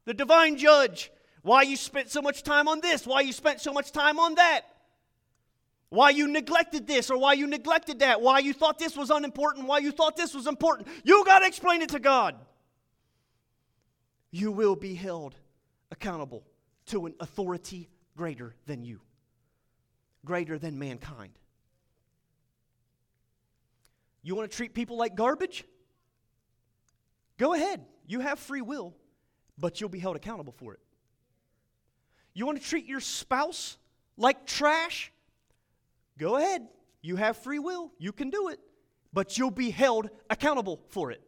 [0.06, 1.12] the divine judge.
[1.42, 3.06] Why you spent so much time on this?
[3.06, 4.62] Why you spent so much time on that?
[5.90, 8.22] Why you neglected this or why you neglected that?
[8.22, 9.68] Why you thought this was unimportant?
[9.68, 10.88] Why you thought this was important?
[11.04, 12.36] You got to explain it to God.
[14.32, 15.36] You will be held
[15.92, 16.46] accountable
[16.86, 19.00] to an authority greater than you,
[20.26, 21.32] greater than mankind.
[24.24, 25.64] You want to treat people like garbage?
[27.38, 27.86] Go ahead.
[28.08, 28.94] You have free will,
[29.58, 30.82] but you'll be held accountable for it.
[32.34, 33.78] You want to treat your spouse
[34.18, 35.14] like trash?
[36.18, 36.68] Go ahead.
[37.02, 37.90] You have free will.
[38.00, 38.60] You can do it,
[39.14, 41.22] but you'll be held accountable for it.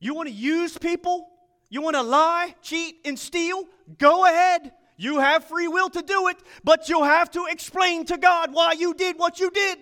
[0.00, 1.28] You want to use people?
[1.68, 3.64] You want to lie, cheat, and steal?
[3.98, 4.72] Go ahead.
[4.96, 8.72] You have free will to do it, but you'll have to explain to God why
[8.72, 9.78] you did what you did.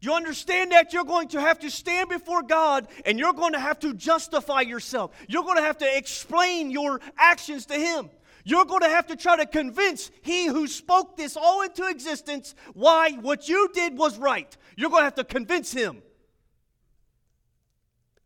[0.00, 3.60] You understand that you're going to have to stand before God and you're going to
[3.60, 5.12] have to justify yourself.
[5.28, 8.10] You're going to have to explain your actions to Him.
[8.44, 12.56] You're going to have to try to convince He who spoke this all into existence
[12.74, 14.54] why what you did was right.
[14.76, 16.02] You're going to have to convince Him.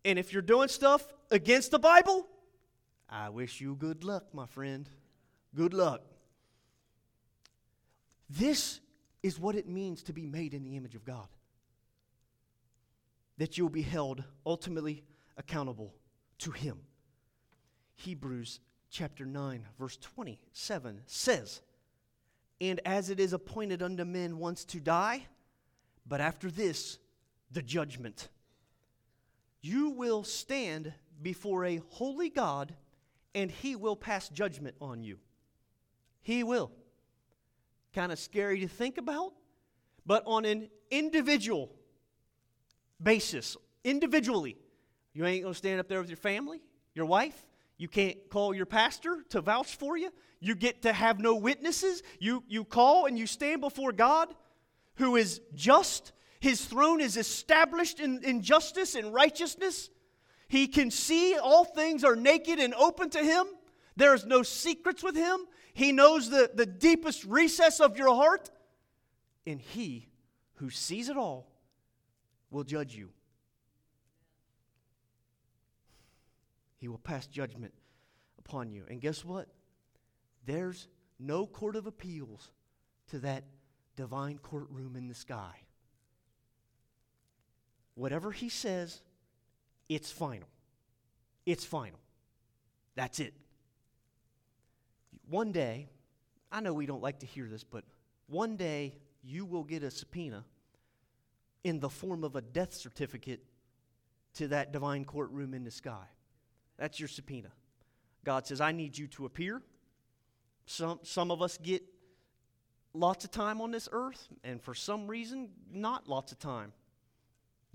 [0.07, 2.29] And if you're doing stuff against the Bible,
[3.11, 4.89] I wish you good luck, my friend.
[5.53, 6.03] Good luck.
[8.31, 8.79] This
[9.25, 11.27] is what it means to be made in the image of God.
[13.39, 15.03] That you'll be held ultimately
[15.37, 15.93] accountable
[16.39, 16.79] to Him.
[17.97, 21.63] Hebrews chapter 9, verse 27 says,
[22.61, 25.27] And as it is appointed unto men once to die,
[26.07, 26.99] but after this,
[27.51, 28.29] the judgment
[29.67, 32.75] you will stand before a holy God
[33.35, 35.19] and he will pass judgment on you.
[36.23, 36.71] He will.
[37.93, 39.33] Kind of scary to think about,
[40.05, 41.73] but on an individual
[43.03, 44.57] basis, individually,
[45.13, 46.61] you ain't going to stand up there with your family,
[46.95, 47.47] your wife.
[47.77, 50.11] You can't call your pastor to vouch for you.
[50.41, 52.03] You get to have no witnesses.
[52.21, 54.33] You, you call and you stand before God,
[54.95, 56.13] who is just.
[56.41, 59.91] His throne is established in, in justice and righteousness.
[60.49, 63.47] He can see all things are naked and open to him.
[63.97, 65.41] There is no secrets with him.
[65.73, 68.51] He knows the, the deepest recess of your heart.
[69.47, 70.09] And he
[70.55, 71.49] who sees it all
[72.51, 73.11] will judge you.
[76.79, 77.73] He will pass judgment
[78.39, 78.85] upon you.
[78.89, 79.49] And guess what?
[80.45, 82.51] There's no court of appeals
[83.09, 83.45] to that
[83.97, 85.66] divine courtroom in the sky.
[87.97, 89.01] Whatever he says,
[89.89, 90.49] it's final.
[91.45, 91.99] It's final.
[92.95, 93.35] That's it.
[95.29, 95.89] One day,
[96.53, 97.85] I know we don't like to hear this, but
[98.29, 100.45] one day you will get a subpoena
[101.65, 103.41] in the form of a death certificate
[104.35, 106.05] to that divine courtroom in the sky.
[106.77, 107.49] That's your subpoena.
[108.25, 109.63] God says, I need you to appear.
[110.67, 111.83] Some, some of us get
[112.93, 116.73] lots of time on this earth, and for some reason, not lots of time.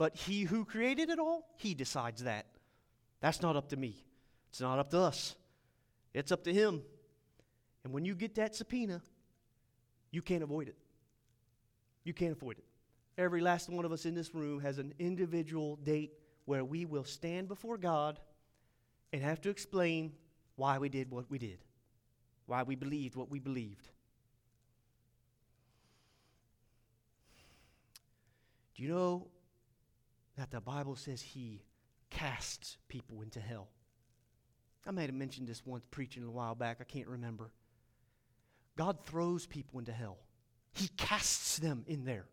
[0.02, 2.48] But He who created it all, He decides that.
[3.20, 4.04] That's not up to me.
[4.50, 5.36] It's not up to us.
[6.12, 6.82] It's up to Him.
[7.84, 9.04] And when you get that subpoena,
[10.10, 10.76] you can't avoid it.
[12.04, 12.64] You can't avoid it.
[13.16, 16.14] Every last one of us in this room has an individual date
[16.46, 18.20] where we will stand before God
[19.14, 20.14] and have to explain
[20.56, 21.60] why we did what we did,
[22.48, 23.88] why we believed what we believed.
[28.74, 29.28] Do you know
[30.42, 31.62] that the Bible says He
[32.10, 33.68] casts people into hell?
[34.88, 36.78] I may have mentioned this once preaching a while back.
[36.82, 37.52] I can't remember.
[38.76, 40.18] God throws people into hell,
[40.74, 42.26] He casts them in there.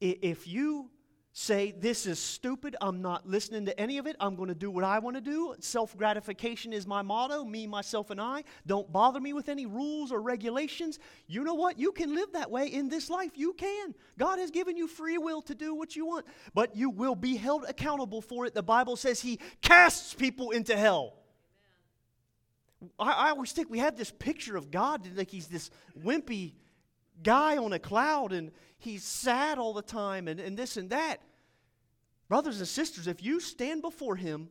[0.00, 0.90] If you
[1.34, 2.76] say, This is stupid.
[2.80, 4.16] I'm not listening to any of it.
[4.18, 5.54] I'm going to do what I want to do.
[5.58, 8.44] Self gratification is my motto me, myself, and I.
[8.66, 10.98] Don't bother me with any rules or regulations.
[11.26, 11.78] You know what?
[11.78, 13.32] You can live that way in this life.
[13.34, 13.94] You can.
[14.18, 17.36] God has given you free will to do what you want, but you will be
[17.36, 18.54] held accountable for it.
[18.54, 21.14] The Bible says He casts people into hell.
[22.98, 25.70] I, I always think we have this picture of God like He's this
[26.00, 26.52] wimpy
[27.22, 31.18] guy on a cloud and he's sad all the time and, and this and that.
[32.28, 34.48] Brothers and sisters, if you stand before him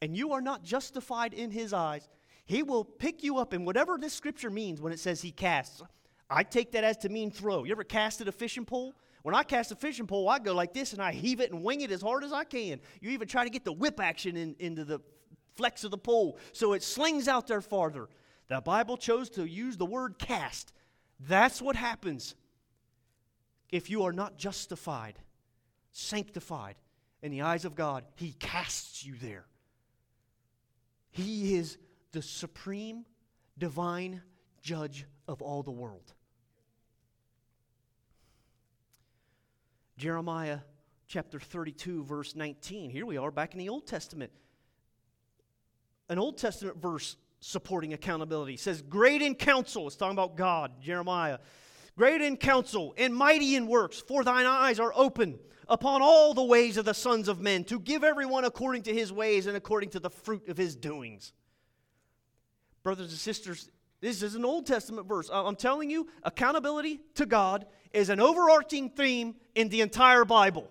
[0.00, 2.08] and you are not justified in his eyes,
[2.44, 5.80] he will pick you up, and whatever this scripture means when it says he casts,
[6.28, 7.64] I take that as to mean throw.
[7.64, 8.94] You ever casted a fishing pole?
[9.22, 11.62] When I cast a fishing pole, I go like this and I heave it and
[11.62, 12.80] wing it as hard as I can.
[13.00, 15.00] You even try to get the whip action in, into the
[15.54, 18.08] flex of the pole so it slings out there farther.
[18.48, 20.72] The Bible chose to use the word cast.
[21.28, 22.34] That's what happens
[23.70, 25.18] if you are not justified,
[25.92, 26.76] sanctified
[27.22, 28.04] in the eyes of God.
[28.16, 29.46] He casts you there.
[31.10, 31.78] He is
[32.12, 33.04] the supreme,
[33.56, 34.22] divine
[34.62, 36.12] judge of all the world.
[39.96, 40.58] Jeremiah
[41.06, 42.90] chapter 32, verse 19.
[42.90, 44.32] Here we are back in the Old Testament.
[46.08, 48.54] An Old Testament verse supporting accountability.
[48.54, 51.38] It says, Great in counsel, it's talking about God, Jeremiah.
[51.96, 56.42] Great in counsel and mighty in works, for thine eyes are open upon all the
[56.42, 59.90] ways of the sons of men, to give everyone according to his ways and according
[59.90, 61.32] to the fruit of his doings.
[62.82, 65.30] Brothers and sisters, this is an Old Testament verse.
[65.32, 70.68] I'm telling you, accountability to God is an overarching theme in the entire Bible.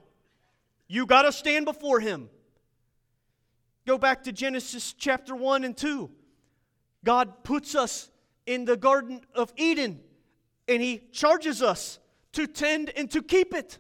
[0.88, 2.30] You got to stand before Him.
[3.86, 6.12] Go back to Genesis chapter 1 and 2.
[7.04, 8.10] God puts us
[8.46, 10.00] in the Garden of Eden
[10.68, 12.00] and He charges us
[12.34, 13.78] to tend and to keep it.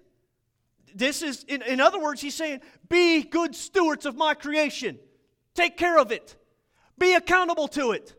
[0.94, 5.00] This is, in, in other words, He's saying, Be good stewards of my creation,
[5.54, 6.36] take care of it,
[6.98, 8.16] be accountable to it.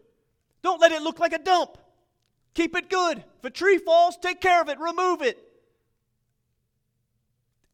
[0.62, 1.76] Don't let it look like a dump.
[2.54, 3.18] Keep it good.
[3.18, 5.38] If a tree falls, take care of it, remove it.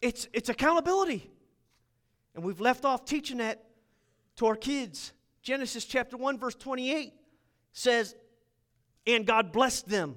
[0.00, 1.30] It's, it's accountability.
[2.34, 3.64] And we've left off teaching that
[4.36, 5.12] to our kids.
[5.42, 7.12] Genesis chapter 1, verse 28
[7.78, 8.14] says,
[9.06, 10.16] And God blessed them.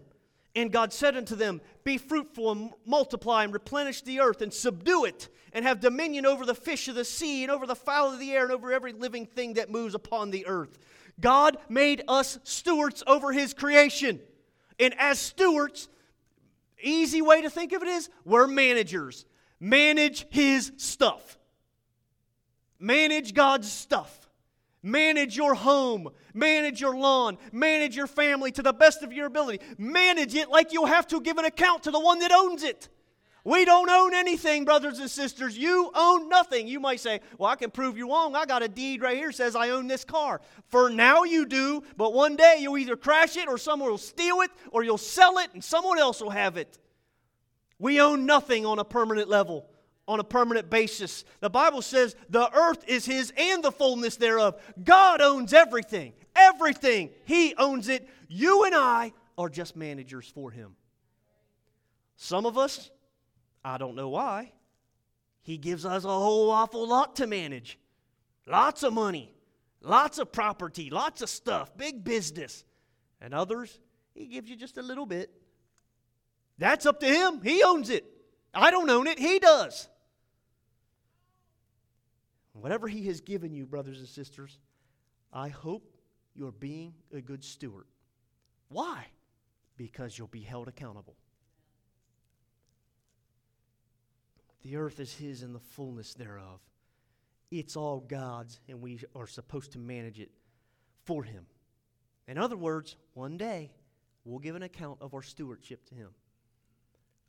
[0.55, 5.05] And God said unto them, Be fruitful and multiply and replenish the earth and subdue
[5.05, 8.19] it and have dominion over the fish of the sea and over the fowl of
[8.19, 10.77] the air and over every living thing that moves upon the earth.
[11.19, 14.19] God made us stewards over his creation.
[14.79, 15.87] And as stewards,
[16.81, 19.25] easy way to think of it is we're managers.
[19.59, 21.37] Manage his stuff.
[22.79, 24.20] Manage God's stuff.
[24.83, 29.59] Manage your home, manage your lawn, manage your family to the best of your ability.
[29.77, 32.89] Manage it like you'll have to give an account to the one that owns it.
[33.43, 35.57] We don't own anything, brothers and sisters.
[35.57, 36.67] You own nothing.
[36.67, 38.35] You might say, Well, I can prove you wrong.
[38.35, 40.41] I got a deed right here says I own this car.
[40.67, 44.41] For now you do, but one day you'll either crash it or someone will steal
[44.41, 46.77] it or you'll sell it and someone else will have it.
[47.79, 49.67] We own nothing on a permanent level,
[50.07, 51.23] on a permanent basis.
[51.39, 54.61] The Bible says the earth is His and the fullness thereof.
[54.83, 56.13] God owns everything.
[56.35, 57.09] Everything.
[57.25, 58.07] He owns it.
[58.27, 60.75] You and I are just managers for Him.
[62.15, 62.89] Some of us,
[63.63, 64.51] I don't know why,
[65.41, 67.77] He gives us a whole awful lot to manage.
[68.47, 69.33] Lots of money,
[69.81, 72.63] lots of property, lots of stuff, big business.
[73.19, 73.79] And others,
[74.13, 75.31] He gives you just a little bit.
[76.61, 77.41] That's up to him.
[77.41, 78.05] He owns it.
[78.53, 79.87] I don't own it, he does.
[82.53, 84.57] Whatever he has given you, brothers and sisters,
[85.31, 85.83] I hope
[86.35, 87.85] you're being a good steward.
[88.69, 89.07] Why?
[89.77, 91.15] Because you'll be held accountable.
[94.63, 96.59] The earth is his and the fullness thereof.
[97.49, 100.31] It's all God's, and we are supposed to manage it
[101.03, 101.45] for him.
[102.27, 103.71] In other words, one day
[104.23, 106.09] we'll give an account of our stewardship to him.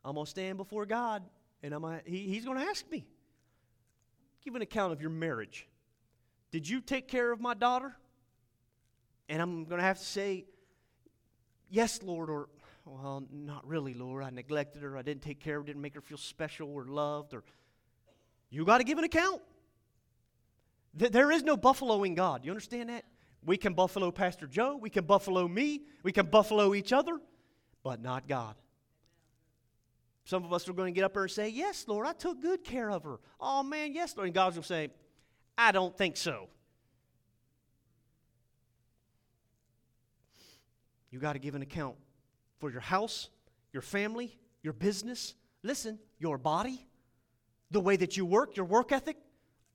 [0.04, 1.22] I'm going to stand before God
[1.62, 3.04] and I'm gonna, he, He's going to ask me.
[4.44, 5.68] Give an account of your marriage.
[6.50, 7.94] Did you take care of my daughter?
[9.28, 10.46] And I'm going to have to say,
[11.70, 12.50] Yes, Lord, or,
[12.84, 14.22] well, not really, Lord.
[14.22, 14.98] I neglected her.
[14.98, 17.32] I didn't take care of her, didn't make her feel special or loved.
[17.32, 17.42] Or
[18.50, 19.40] You got to give an account.
[20.92, 22.44] There is no buffaloing God.
[22.44, 23.04] You understand that?
[23.42, 24.76] We can buffalo Pastor Joe.
[24.76, 25.80] We can buffalo me.
[26.02, 27.18] We can buffalo each other,
[27.82, 28.54] but not God.
[30.24, 32.40] Some of us are going to get up there and say, Yes, Lord, I took
[32.40, 33.18] good care of her.
[33.40, 34.26] Oh, man, yes, Lord.
[34.26, 34.90] And God's going to say,
[35.58, 36.48] I don't think so.
[41.10, 41.96] You got to give an account
[42.58, 43.28] for your house,
[43.72, 45.34] your family, your business.
[45.62, 46.86] Listen, your body,
[47.70, 49.16] the way that you work, your work ethic,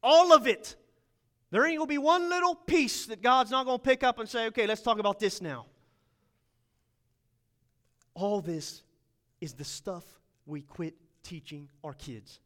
[0.01, 0.75] all of it.
[1.51, 4.19] There ain't going to be one little piece that God's not going to pick up
[4.19, 5.65] and say, okay, let's talk about this now.
[8.13, 8.81] All this
[9.39, 10.03] is the stuff
[10.47, 12.39] we quit teaching our kids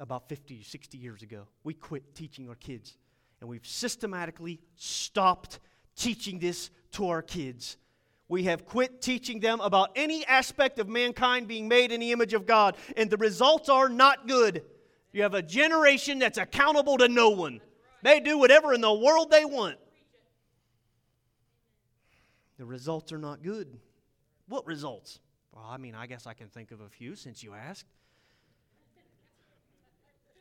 [0.00, 1.46] about 50, 60 years ago.
[1.62, 2.96] We quit teaching our kids.
[3.40, 5.60] And we've systematically stopped
[5.94, 7.76] teaching this to our kids.
[8.28, 12.32] We have quit teaching them about any aspect of mankind being made in the image
[12.32, 12.76] of God.
[12.96, 14.64] And the results are not good.
[15.12, 17.60] You have a generation that's accountable to no one.
[18.02, 19.76] They do whatever in the world they want.
[22.58, 23.78] The results are not good.
[24.48, 25.20] What results?
[25.54, 27.86] Well, I mean, I guess I can think of a few since you asked.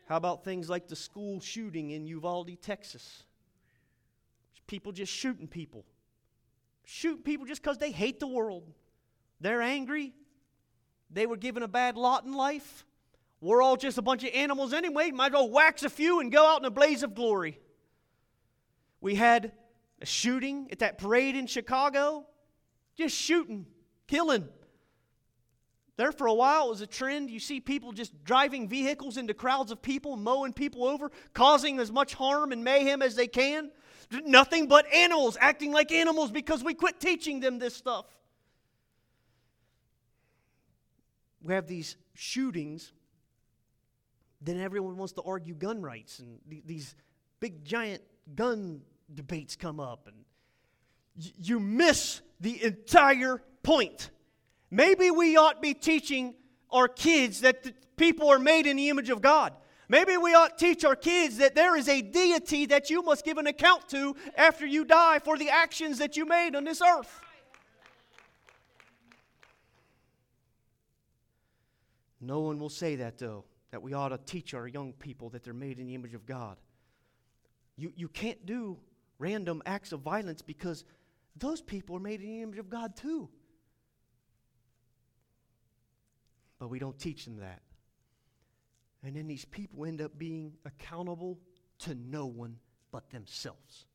[0.09, 3.23] How about things like the school shooting in Uvalde, Texas?
[4.65, 5.85] People just shooting people.
[6.83, 8.63] Shooting people just because they hate the world.
[9.39, 10.13] They're angry.
[11.11, 12.85] They were given a bad lot in life.
[13.39, 15.11] We're all just a bunch of animals anyway.
[15.11, 17.59] Might as well wax a few and go out in a blaze of glory.
[18.99, 19.51] We had
[20.01, 22.25] a shooting at that parade in Chicago.
[22.95, 23.67] Just shooting,
[24.07, 24.47] killing.
[25.95, 27.29] There for a while, it was a trend.
[27.29, 31.91] You see people just driving vehicles into crowds of people, mowing people over, causing as
[31.91, 33.69] much harm and mayhem as they can.
[34.25, 38.05] Nothing but animals, acting like animals because we quit teaching them this stuff.
[41.41, 42.93] We have these shootings,
[44.41, 46.95] then everyone wants to argue gun rights, and these
[47.39, 48.01] big giant
[48.33, 48.81] gun
[49.13, 50.23] debates come up, and
[51.37, 54.09] you miss the entire point.
[54.73, 56.33] Maybe we ought to be teaching
[56.71, 59.53] our kids that people are made in the image of God.
[59.87, 63.23] Maybe we ought to teach our kids that there is a deity that you must
[63.23, 66.81] give an account to after you die for the actions that you made on this
[66.81, 67.21] earth.
[72.19, 75.43] No one will say that, though, that we ought to teach our young people that
[75.43, 76.57] they're made in the image of God.
[77.75, 78.79] You, you can't do
[79.19, 80.83] random acts of violence because
[81.35, 83.29] those people are made in the image of God, too.
[86.63, 87.59] But we don't teach them that.
[89.03, 91.37] And then these people end up being accountable
[91.79, 92.55] to no one
[92.89, 93.85] but themselves.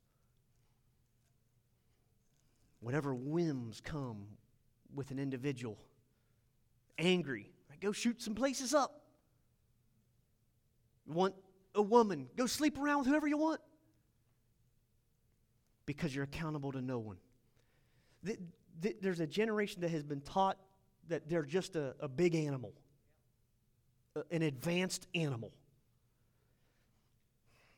[2.80, 4.26] Whatever whims come
[4.94, 5.78] with an individual,
[6.98, 7.50] angry,
[7.80, 9.00] go shoot some places up.
[11.06, 11.34] Want
[11.74, 13.62] a woman, go sleep around with whoever you want.
[15.86, 17.16] Because you're accountable to no one.
[19.00, 20.58] There's a generation that has been taught
[21.08, 22.72] that they're just a, a big animal,
[24.30, 25.52] an advanced animal.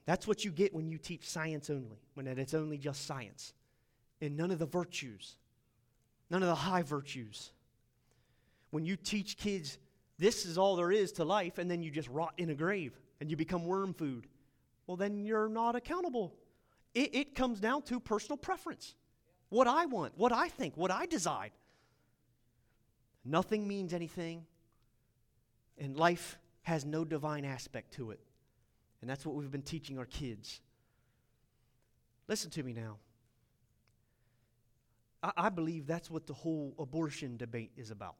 [0.07, 3.53] That's what you get when you teach science only, when it's only just science.
[4.21, 5.37] And none of the virtues,
[6.31, 7.53] none of the high virtues.
[8.71, 9.79] When you teach kids
[10.19, 12.93] this is all there is to life, and then you just rot in a grave
[13.21, 14.27] and you become worm food,
[14.87, 16.35] well, then you're not accountable.
[16.95, 18.95] It, it comes down to personal preference
[19.49, 21.53] what I want, what I think, what I decide.
[23.25, 24.47] Nothing means anything,
[25.79, 28.21] and life has no divine aspect to it.
[29.01, 30.61] And that's what we've been teaching our kids.
[32.29, 32.99] Listen to me now.
[35.23, 38.17] I, I believe that's what the whole abortion debate is about.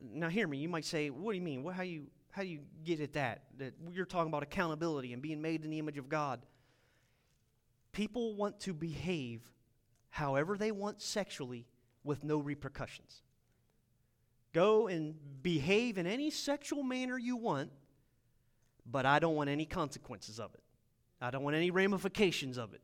[0.00, 0.58] Now, hear me.
[0.58, 1.62] You might say, "What do you mean?
[1.62, 3.42] What, how you how do you get at that?
[3.58, 6.44] That you're talking about accountability and being made in the image of God."
[7.92, 9.42] People want to behave
[10.08, 11.66] however they want sexually
[12.04, 13.22] with no repercussions.
[14.52, 17.70] Go and behave in any sexual manner you want,
[18.90, 20.62] but I don't want any consequences of it.
[21.20, 22.80] I don't want any ramifications of it.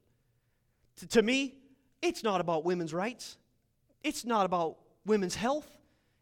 [0.98, 1.54] T- to me,
[2.00, 3.36] it's not about women's rights.
[4.02, 5.68] It's not about women's health.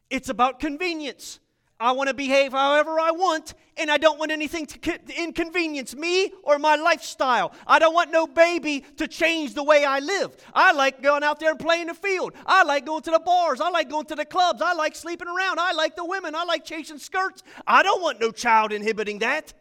[0.08, 1.40] It's about convenience.
[1.78, 6.32] I want to behave however I want, and I don't want anything to inconvenience me
[6.42, 7.52] or my lifestyle.
[7.66, 10.34] I don't want no baby to change the way I live.
[10.54, 12.32] I like going out there and playing the field.
[12.46, 13.60] I like going to the bars.
[13.60, 14.62] I like going to the clubs.
[14.62, 15.60] I like sleeping around.
[15.60, 16.34] I like the women.
[16.34, 17.42] I like chasing skirts.
[17.66, 19.52] I don't want no child inhibiting that.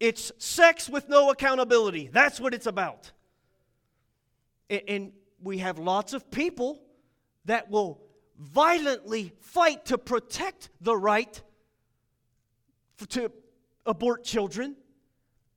[0.00, 2.10] It's sex with no accountability.
[2.12, 3.12] That's what it's about.
[4.68, 6.82] And we have lots of people
[7.44, 8.00] that will
[8.38, 11.42] violently fight to protect the right
[13.08, 13.30] to
[13.84, 14.76] abort children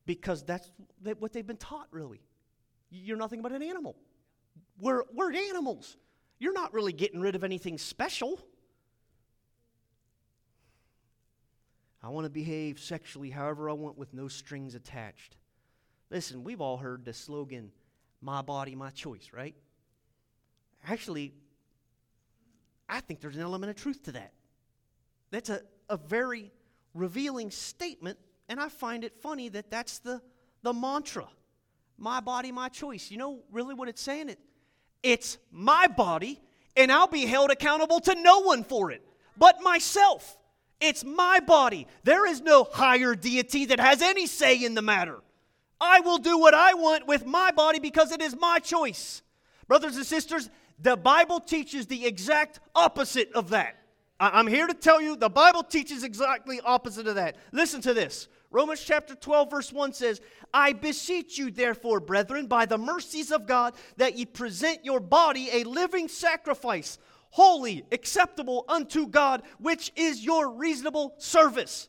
[0.05, 0.71] because that's
[1.19, 2.21] what they've been taught, really.
[2.89, 3.95] You're nothing but an animal.
[4.79, 5.95] We're, we're animals.
[6.39, 8.39] You're not really getting rid of anything special.
[12.03, 15.37] I want to behave sexually however I want with no strings attached.
[16.09, 17.71] Listen, we've all heard the slogan,
[18.21, 19.55] my body, my choice, right?
[20.87, 21.33] Actually,
[22.91, 24.33] I think there's an element of truth to that.
[25.31, 26.51] That's a, a very
[26.93, 28.19] revealing statement,
[28.49, 30.21] and I find it funny that that's the,
[30.61, 31.27] the mantra
[31.97, 33.11] my body, my choice.
[33.11, 34.29] You know really what it's saying?
[34.29, 34.39] It,
[35.03, 36.41] it's my body,
[36.75, 39.03] and I'll be held accountable to no one for it
[39.37, 40.37] but myself.
[40.79, 41.87] It's my body.
[42.03, 45.19] There is no higher deity that has any say in the matter.
[45.79, 49.21] I will do what I want with my body because it is my choice.
[49.67, 50.49] Brothers and sisters,
[50.81, 53.77] the Bible teaches the exact opposite of that.
[54.19, 57.37] I'm here to tell you the Bible teaches exactly opposite of that.
[57.51, 58.27] Listen to this.
[58.51, 60.21] Romans chapter 12, verse 1 says,
[60.53, 65.49] I beseech you, therefore, brethren, by the mercies of God, that ye present your body
[65.51, 71.87] a living sacrifice, holy, acceptable unto God, which is your reasonable service.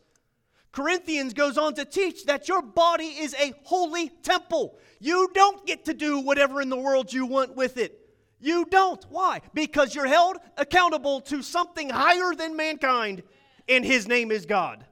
[0.70, 4.78] Corinthians goes on to teach that your body is a holy temple.
[5.00, 8.01] You don't get to do whatever in the world you want with it.
[8.42, 9.02] You don't.
[9.08, 9.40] Why?
[9.54, 13.22] Because you're held accountable to something higher than mankind,
[13.68, 14.84] and his name is God.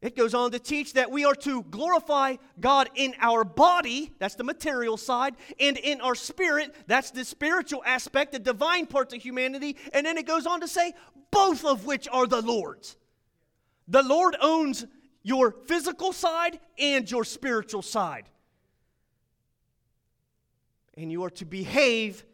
[0.00, 4.36] It goes on to teach that we are to glorify God in our body, that's
[4.36, 9.20] the material side, and in our spirit, that's the spiritual aspect, the divine parts of
[9.20, 9.76] humanity.
[9.92, 10.94] And then it goes on to say,
[11.32, 12.96] both of which are the Lord's.
[13.88, 14.86] The Lord owns
[15.24, 18.28] your physical side and your spiritual side
[20.98, 22.24] and you are to behave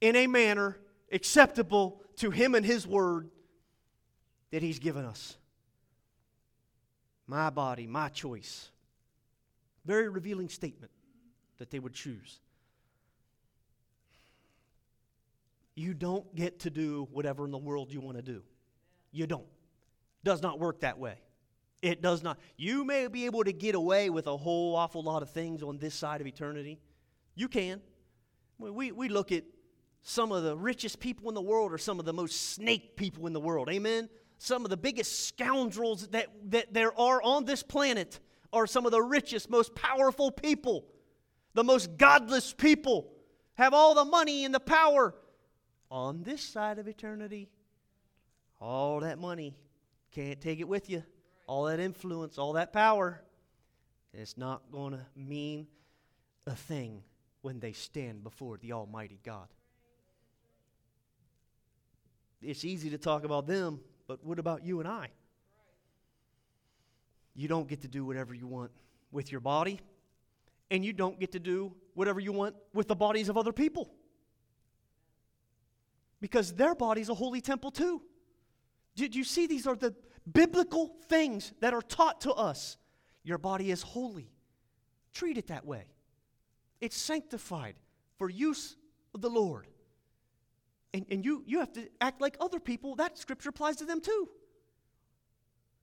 [0.00, 0.78] in a manner
[1.12, 3.28] acceptable to Him and His Word
[4.50, 5.36] that He's given us.
[7.26, 8.70] My body, my choice.
[9.84, 10.90] Very revealing statement
[11.58, 12.40] that they would choose.
[15.74, 18.42] You don't get to do whatever in the world you want to do.
[19.12, 19.46] You don't.
[20.24, 21.14] Does not work that way.
[21.82, 22.38] It does not.
[22.56, 25.78] You may be able to get away with a whole awful lot of things on
[25.78, 26.78] this side of eternity.
[27.34, 27.80] You can.
[28.60, 29.44] We, we look at
[30.02, 33.26] some of the richest people in the world or some of the most snake people
[33.26, 33.68] in the world.
[33.68, 34.08] Amen?
[34.38, 38.20] Some of the biggest scoundrels that, that there are on this planet
[38.52, 40.86] are some of the richest, most powerful people,
[41.54, 43.12] the most godless people,
[43.54, 45.14] have all the money and the power.
[45.90, 47.50] On this side of eternity,
[48.60, 49.56] all that money,
[50.12, 51.02] can't take it with you.
[51.46, 53.22] All that influence, all that power,
[54.14, 55.66] it's not going to mean
[56.46, 57.02] a thing
[57.42, 59.48] when they stand before the Almighty God.
[62.42, 65.08] It's easy to talk about them, but what about you and I?
[67.34, 68.70] You don't get to do whatever you want
[69.12, 69.80] with your body,
[70.70, 73.90] and you don't get to do whatever you want with the bodies of other people.
[76.20, 78.02] Because their body's a holy temple too.
[78.94, 79.94] Did you see these are the
[80.30, 82.76] biblical things that are taught to us?
[83.22, 84.30] Your body is holy.
[85.12, 85.84] Treat it that way.
[86.80, 87.74] It's sanctified
[88.18, 88.76] for use
[89.14, 89.66] of the Lord.
[90.92, 92.96] And, and you, you have to act like other people.
[92.96, 94.28] That scripture applies to them too.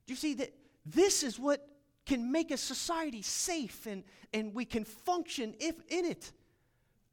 [0.06, 0.54] Do you see that
[0.86, 1.68] this is what
[2.06, 6.32] can make a society safe and, and we can function if in it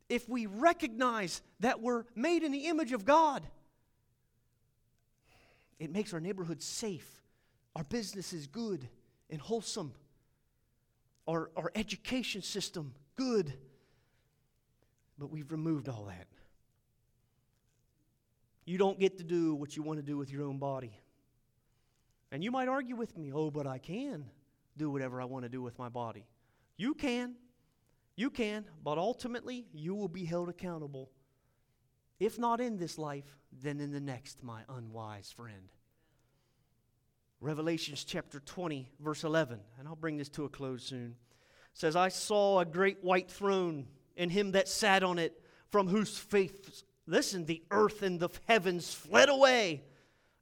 [0.09, 3.47] if we recognize that we're made in the image of God.
[5.79, 7.23] It makes our neighborhood safe.
[7.75, 8.89] Our business is good
[9.31, 9.93] and wholesome.
[11.27, 13.55] Our, our education system, good.
[15.19, 16.27] But we've removed all that.
[18.65, 20.99] You don't get to do what you want to do with your own body.
[22.33, 24.25] And you might argue with me, oh, but I can
[24.77, 26.27] do whatever I want to do with my body.
[26.77, 27.35] You can.
[28.17, 31.11] You can, but ultimately, you will be held accountable.
[32.21, 35.69] If not in this life, then in the next, my unwise friend.
[37.41, 41.17] Revelations chapter 20, verse 11, and I'll bring this to a close soon,
[41.73, 43.87] says, I saw a great white throne,
[44.17, 45.41] and him that sat on it,
[45.71, 49.83] from whose face, listen, the earth and the heavens fled away,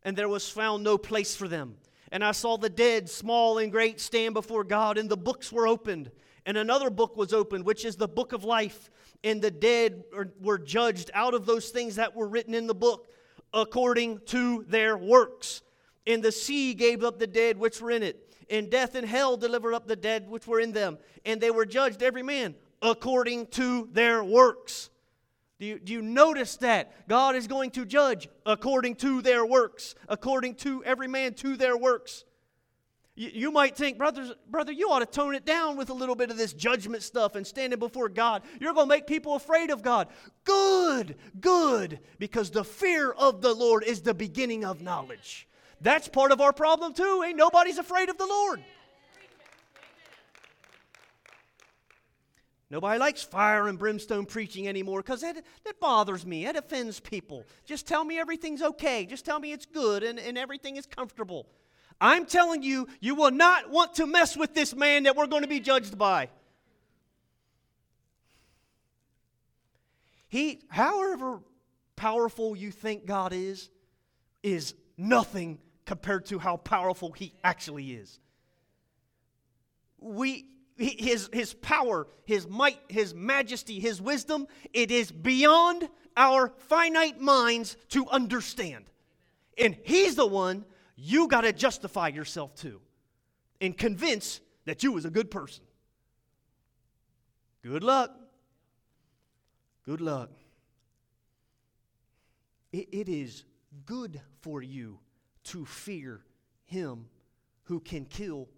[0.02, 1.76] and there was found no place for them.
[2.10, 5.66] And I saw the dead, small and great, stand before God, and the books were
[5.66, 6.10] opened.
[6.44, 8.90] And another book was opened, which is the book of life.
[9.24, 10.04] And the dead
[10.40, 13.08] were judged out of those things that were written in the book
[13.54, 15.62] according to their works.
[16.06, 18.34] And the sea gave up the dead which were in it.
[18.50, 20.98] And death and hell delivered up the dead which were in them.
[21.24, 24.90] And they were judged, every man, according to their works.
[25.60, 27.08] Do you, do you notice that?
[27.08, 31.76] God is going to judge according to their works, according to every man to their
[31.76, 32.24] works.
[33.14, 36.16] You, you might think, brothers, brother, you ought to tone it down with a little
[36.16, 38.42] bit of this judgment stuff and standing before God.
[38.60, 40.08] You're going to make people afraid of God.
[40.44, 45.46] Good, good, because the fear of the Lord is the beginning of knowledge.
[45.80, 47.22] That's part of our problem too.
[47.24, 48.64] Ain't nobody's afraid of the Lord.
[52.72, 56.46] Nobody likes fire and brimstone preaching anymore because that, that bothers me.
[56.46, 57.44] It offends people.
[57.66, 59.04] Just tell me everything's okay.
[59.04, 61.46] Just tell me it's good and, and everything is comfortable.
[62.00, 65.42] I'm telling you, you will not want to mess with this man that we're going
[65.42, 66.30] to be judged by.
[70.30, 71.40] He, however
[71.94, 73.68] powerful you think God is,
[74.42, 78.18] is nothing compared to how powerful he actually is.
[79.98, 80.46] We,
[80.76, 87.76] his, his power, his might, his majesty, his wisdom, it is beyond our finite minds
[87.90, 88.84] to understand.
[89.58, 90.64] And he's the one
[90.96, 92.80] you got to justify yourself to
[93.60, 95.64] and convince that you was a good person.
[97.62, 98.16] Good luck.
[99.84, 100.30] Good luck.
[102.72, 103.44] it, it is
[103.84, 104.98] good for you
[105.44, 106.20] to fear
[106.64, 107.06] him
[107.64, 108.48] who can kill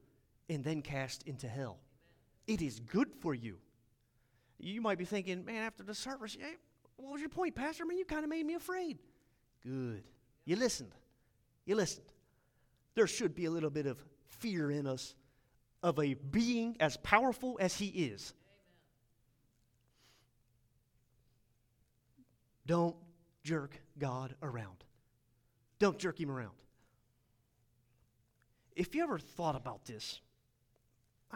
[0.49, 1.79] and then cast into hell.
[2.47, 3.59] It is good for you.
[4.59, 6.57] You might be thinking, man, after the service, hey,
[6.97, 7.85] what was your point, Pastor?
[7.85, 8.99] I Man, you kind of made me afraid.
[9.63, 10.05] Good.
[10.45, 10.93] You listened.
[11.67, 12.07] You listened
[12.95, 15.15] there should be a little bit of fear in us
[15.83, 18.33] of a being as powerful as He is.
[22.67, 22.97] Don't
[23.43, 24.85] jerk God around.
[25.79, 26.55] Don't jerk Him around.
[28.75, 30.21] If you ever thought about this,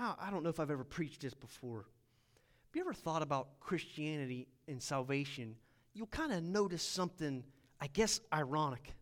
[0.00, 1.78] I don't know if I've ever preached this before.
[1.78, 5.56] Have you ever thought about Christianity and salvation?
[5.92, 7.42] You'll kind of notice something,
[7.80, 8.94] I guess, ironic.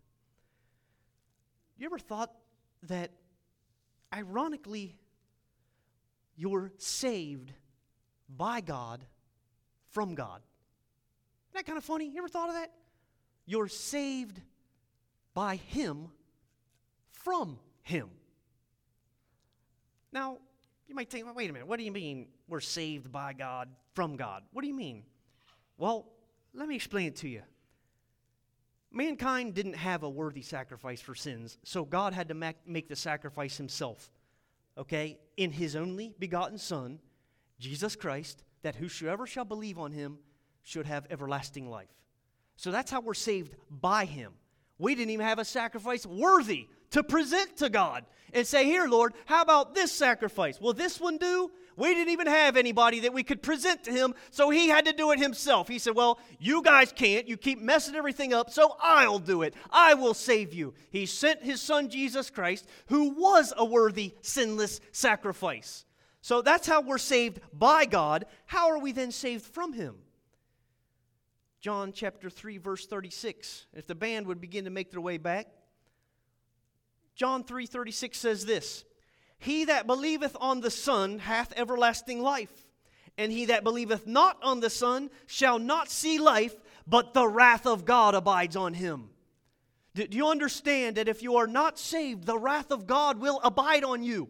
[1.76, 2.32] You ever thought
[2.84, 3.10] that
[4.14, 4.96] ironically,
[6.36, 7.52] you're saved
[8.28, 9.04] by God
[9.90, 10.40] from God.
[11.50, 12.06] Isn't that kind of funny?
[12.08, 12.72] You ever thought of that?
[13.44, 14.40] You're saved
[15.34, 16.08] by Him
[17.10, 18.08] from Him.
[20.12, 20.38] Now,
[20.88, 23.68] you might think, well, wait a minute, what do you mean we're saved by God
[23.94, 24.42] from God?
[24.52, 25.02] What do you mean?
[25.78, 26.06] Well,
[26.54, 27.42] let me explain it to you.
[28.92, 32.34] Mankind didn't have a worthy sacrifice for sins, so God had to
[32.64, 34.10] make the sacrifice himself,
[34.78, 36.98] okay, in his only begotten Son,
[37.58, 40.18] Jesus Christ, that whosoever shall believe on him
[40.62, 41.90] should have everlasting life.
[42.56, 44.32] So that's how we're saved by him.
[44.78, 49.14] We didn't even have a sacrifice worthy to present to God and say, Here, Lord,
[49.24, 50.60] how about this sacrifice?
[50.60, 51.50] Will this one do?
[51.76, 54.92] We didn't even have anybody that we could present to him, so he had to
[54.92, 55.68] do it himself.
[55.68, 57.28] He said, Well, you guys can't.
[57.28, 59.54] You keep messing everything up, so I'll do it.
[59.70, 60.74] I will save you.
[60.90, 65.84] He sent his son, Jesus Christ, who was a worthy, sinless sacrifice.
[66.22, 68.24] So that's how we're saved by God.
[68.46, 69.96] How are we then saved from him?
[71.60, 73.66] John chapter 3, verse 36.
[73.74, 75.48] If the band would begin to make their way back.
[77.16, 78.84] John 3:36 says this,
[79.38, 82.66] "He that believeth on the Son hath everlasting life,
[83.18, 86.54] and he that believeth not on the Son shall not see life,
[86.86, 89.10] but the wrath of God abides on him.
[89.94, 93.82] Do you understand that if you are not saved, the wrath of God will abide
[93.82, 94.28] on you?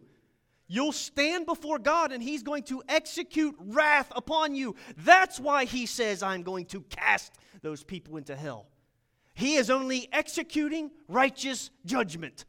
[0.69, 4.75] You'll stand before God and He's going to execute wrath upon you.
[4.97, 8.67] That's why He says, I'm going to cast those people into hell.
[9.33, 12.45] He is only executing righteous judgment.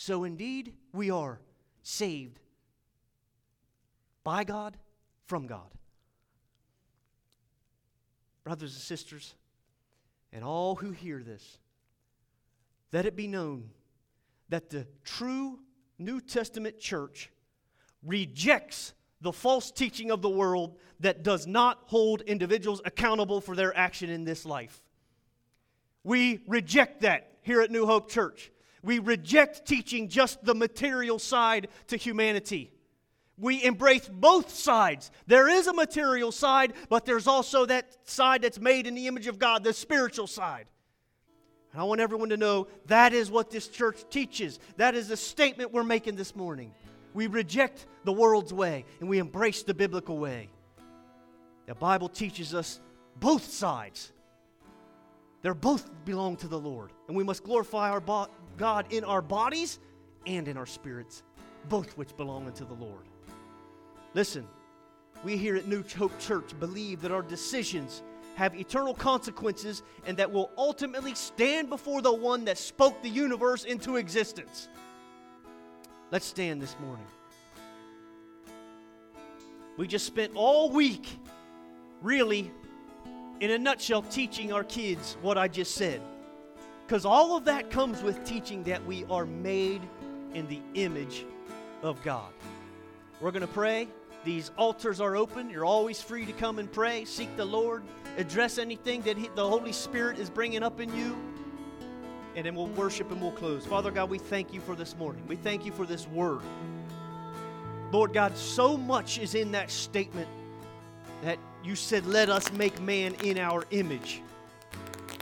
[0.00, 1.38] So indeed, we are
[1.82, 2.40] saved
[4.24, 4.78] by God,
[5.26, 5.70] from God.
[8.42, 9.34] Brothers and sisters,
[10.32, 11.58] and all who hear this,
[12.94, 13.68] let it be known
[14.48, 15.58] that the true
[15.98, 17.30] New Testament church
[18.02, 23.76] rejects the false teaching of the world that does not hold individuals accountable for their
[23.76, 24.80] action in this life.
[26.04, 28.50] We reject that here at New Hope Church.
[28.82, 32.72] We reject teaching just the material side to humanity.
[33.36, 35.10] We embrace both sides.
[35.26, 39.26] There is a material side, but there's also that side that's made in the image
[39.26, 40.70] of God, the spiritual side.
[41.72, 44.58] And I want everyone to know that is what this church teaches.
[44.76, 46.74] That is the statement we're making this morning.
[47.14, 50.48] We reject the world's way and we embrace the biblical way.
[51.66, 52.80] The Bible teaches us
[53.18, 54.12] both sides.
[55.42, 56.92] They both belong to the Lord.
[57.08, 59.78] And we must glorify our bo- God in our bodies
[60.26, 61.22] and in our spirits,
[61.68, 63.04] both which belong unto the Lord.
[64.12, 64.46] Listen,
[65.24, 68.02] we here at New Hope Church believe that our decisions
[68.34, 73.64] have eternal consequences and that will ultimately stand before the one that spoke the universe
[73.64, 74.68] into existence.
[76.10, 77.06] Let's stand this morning.
[79.76, 81.06] We just spent all week,
[82.02, 82.50] really,
[83.40, 86.00] in a nutshell, teaching our kids what I just said.
[86.86, 89.80] Because all of that comes with teaching that we are made
[90.34, 91.24] in the image
[91.82, 92.30] of God.
[93.20, 93.88] We're going to pray.
[94.24, 95.48] These altars are open.
[95.48, 97.04] You're always free to come and pray.
[97.04, 97.82] Seek the Lord.
[98.18, 101.16] Address anything that he, the Holy Spirit is bringing up in you.
[102.36, 103.64] And then we'll worship and we'll close.
[103.64, 105.22] Father God, we thank you for this morning.
[105.26, 106.42] We thank you for this word.
[107.92, 110.28] Lord God, so much is in that statement
[111.22, 114.22] that you said, Let us make man in our image,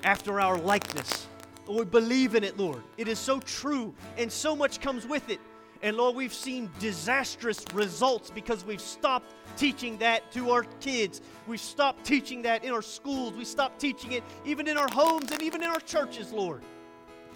[0.05, 1.26] after our likeness.
[1.68, 2.82] We believe in it, Lord.
[2.97, 5.41] It is so true, and so much comes with it.
[5.82, 11.20] And Lord, we've seen disastrous results because we've stopped teaching that to our kids.
[11.47, 13.34] We've stopped teaching that in our schools.
[13.34, 16.62] We stopped teaching it even in our homes and even in our churches, Lord.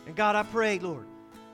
[0.06, 1.06] And God, I pray, Lord,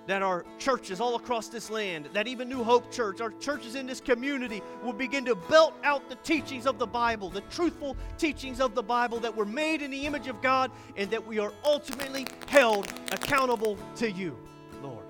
[0.09, 3.87] that our churches all across this land, that even New Hope Church, our churches in
[3.87, 8.59] this community will begin to belt out the teachings of the Bible, the truthful teachings
[8.59, 11.53] of the Bible that were made in the image of God and that we are
[11.63, 14.35] ultimately held accountable to you,
[14.83, 15.05] Lord.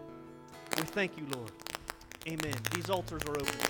[0.76, 1.52] We thank you, Lord.
[2.26, 2.54] Amen.
[2.74, 3.68] These altars are open.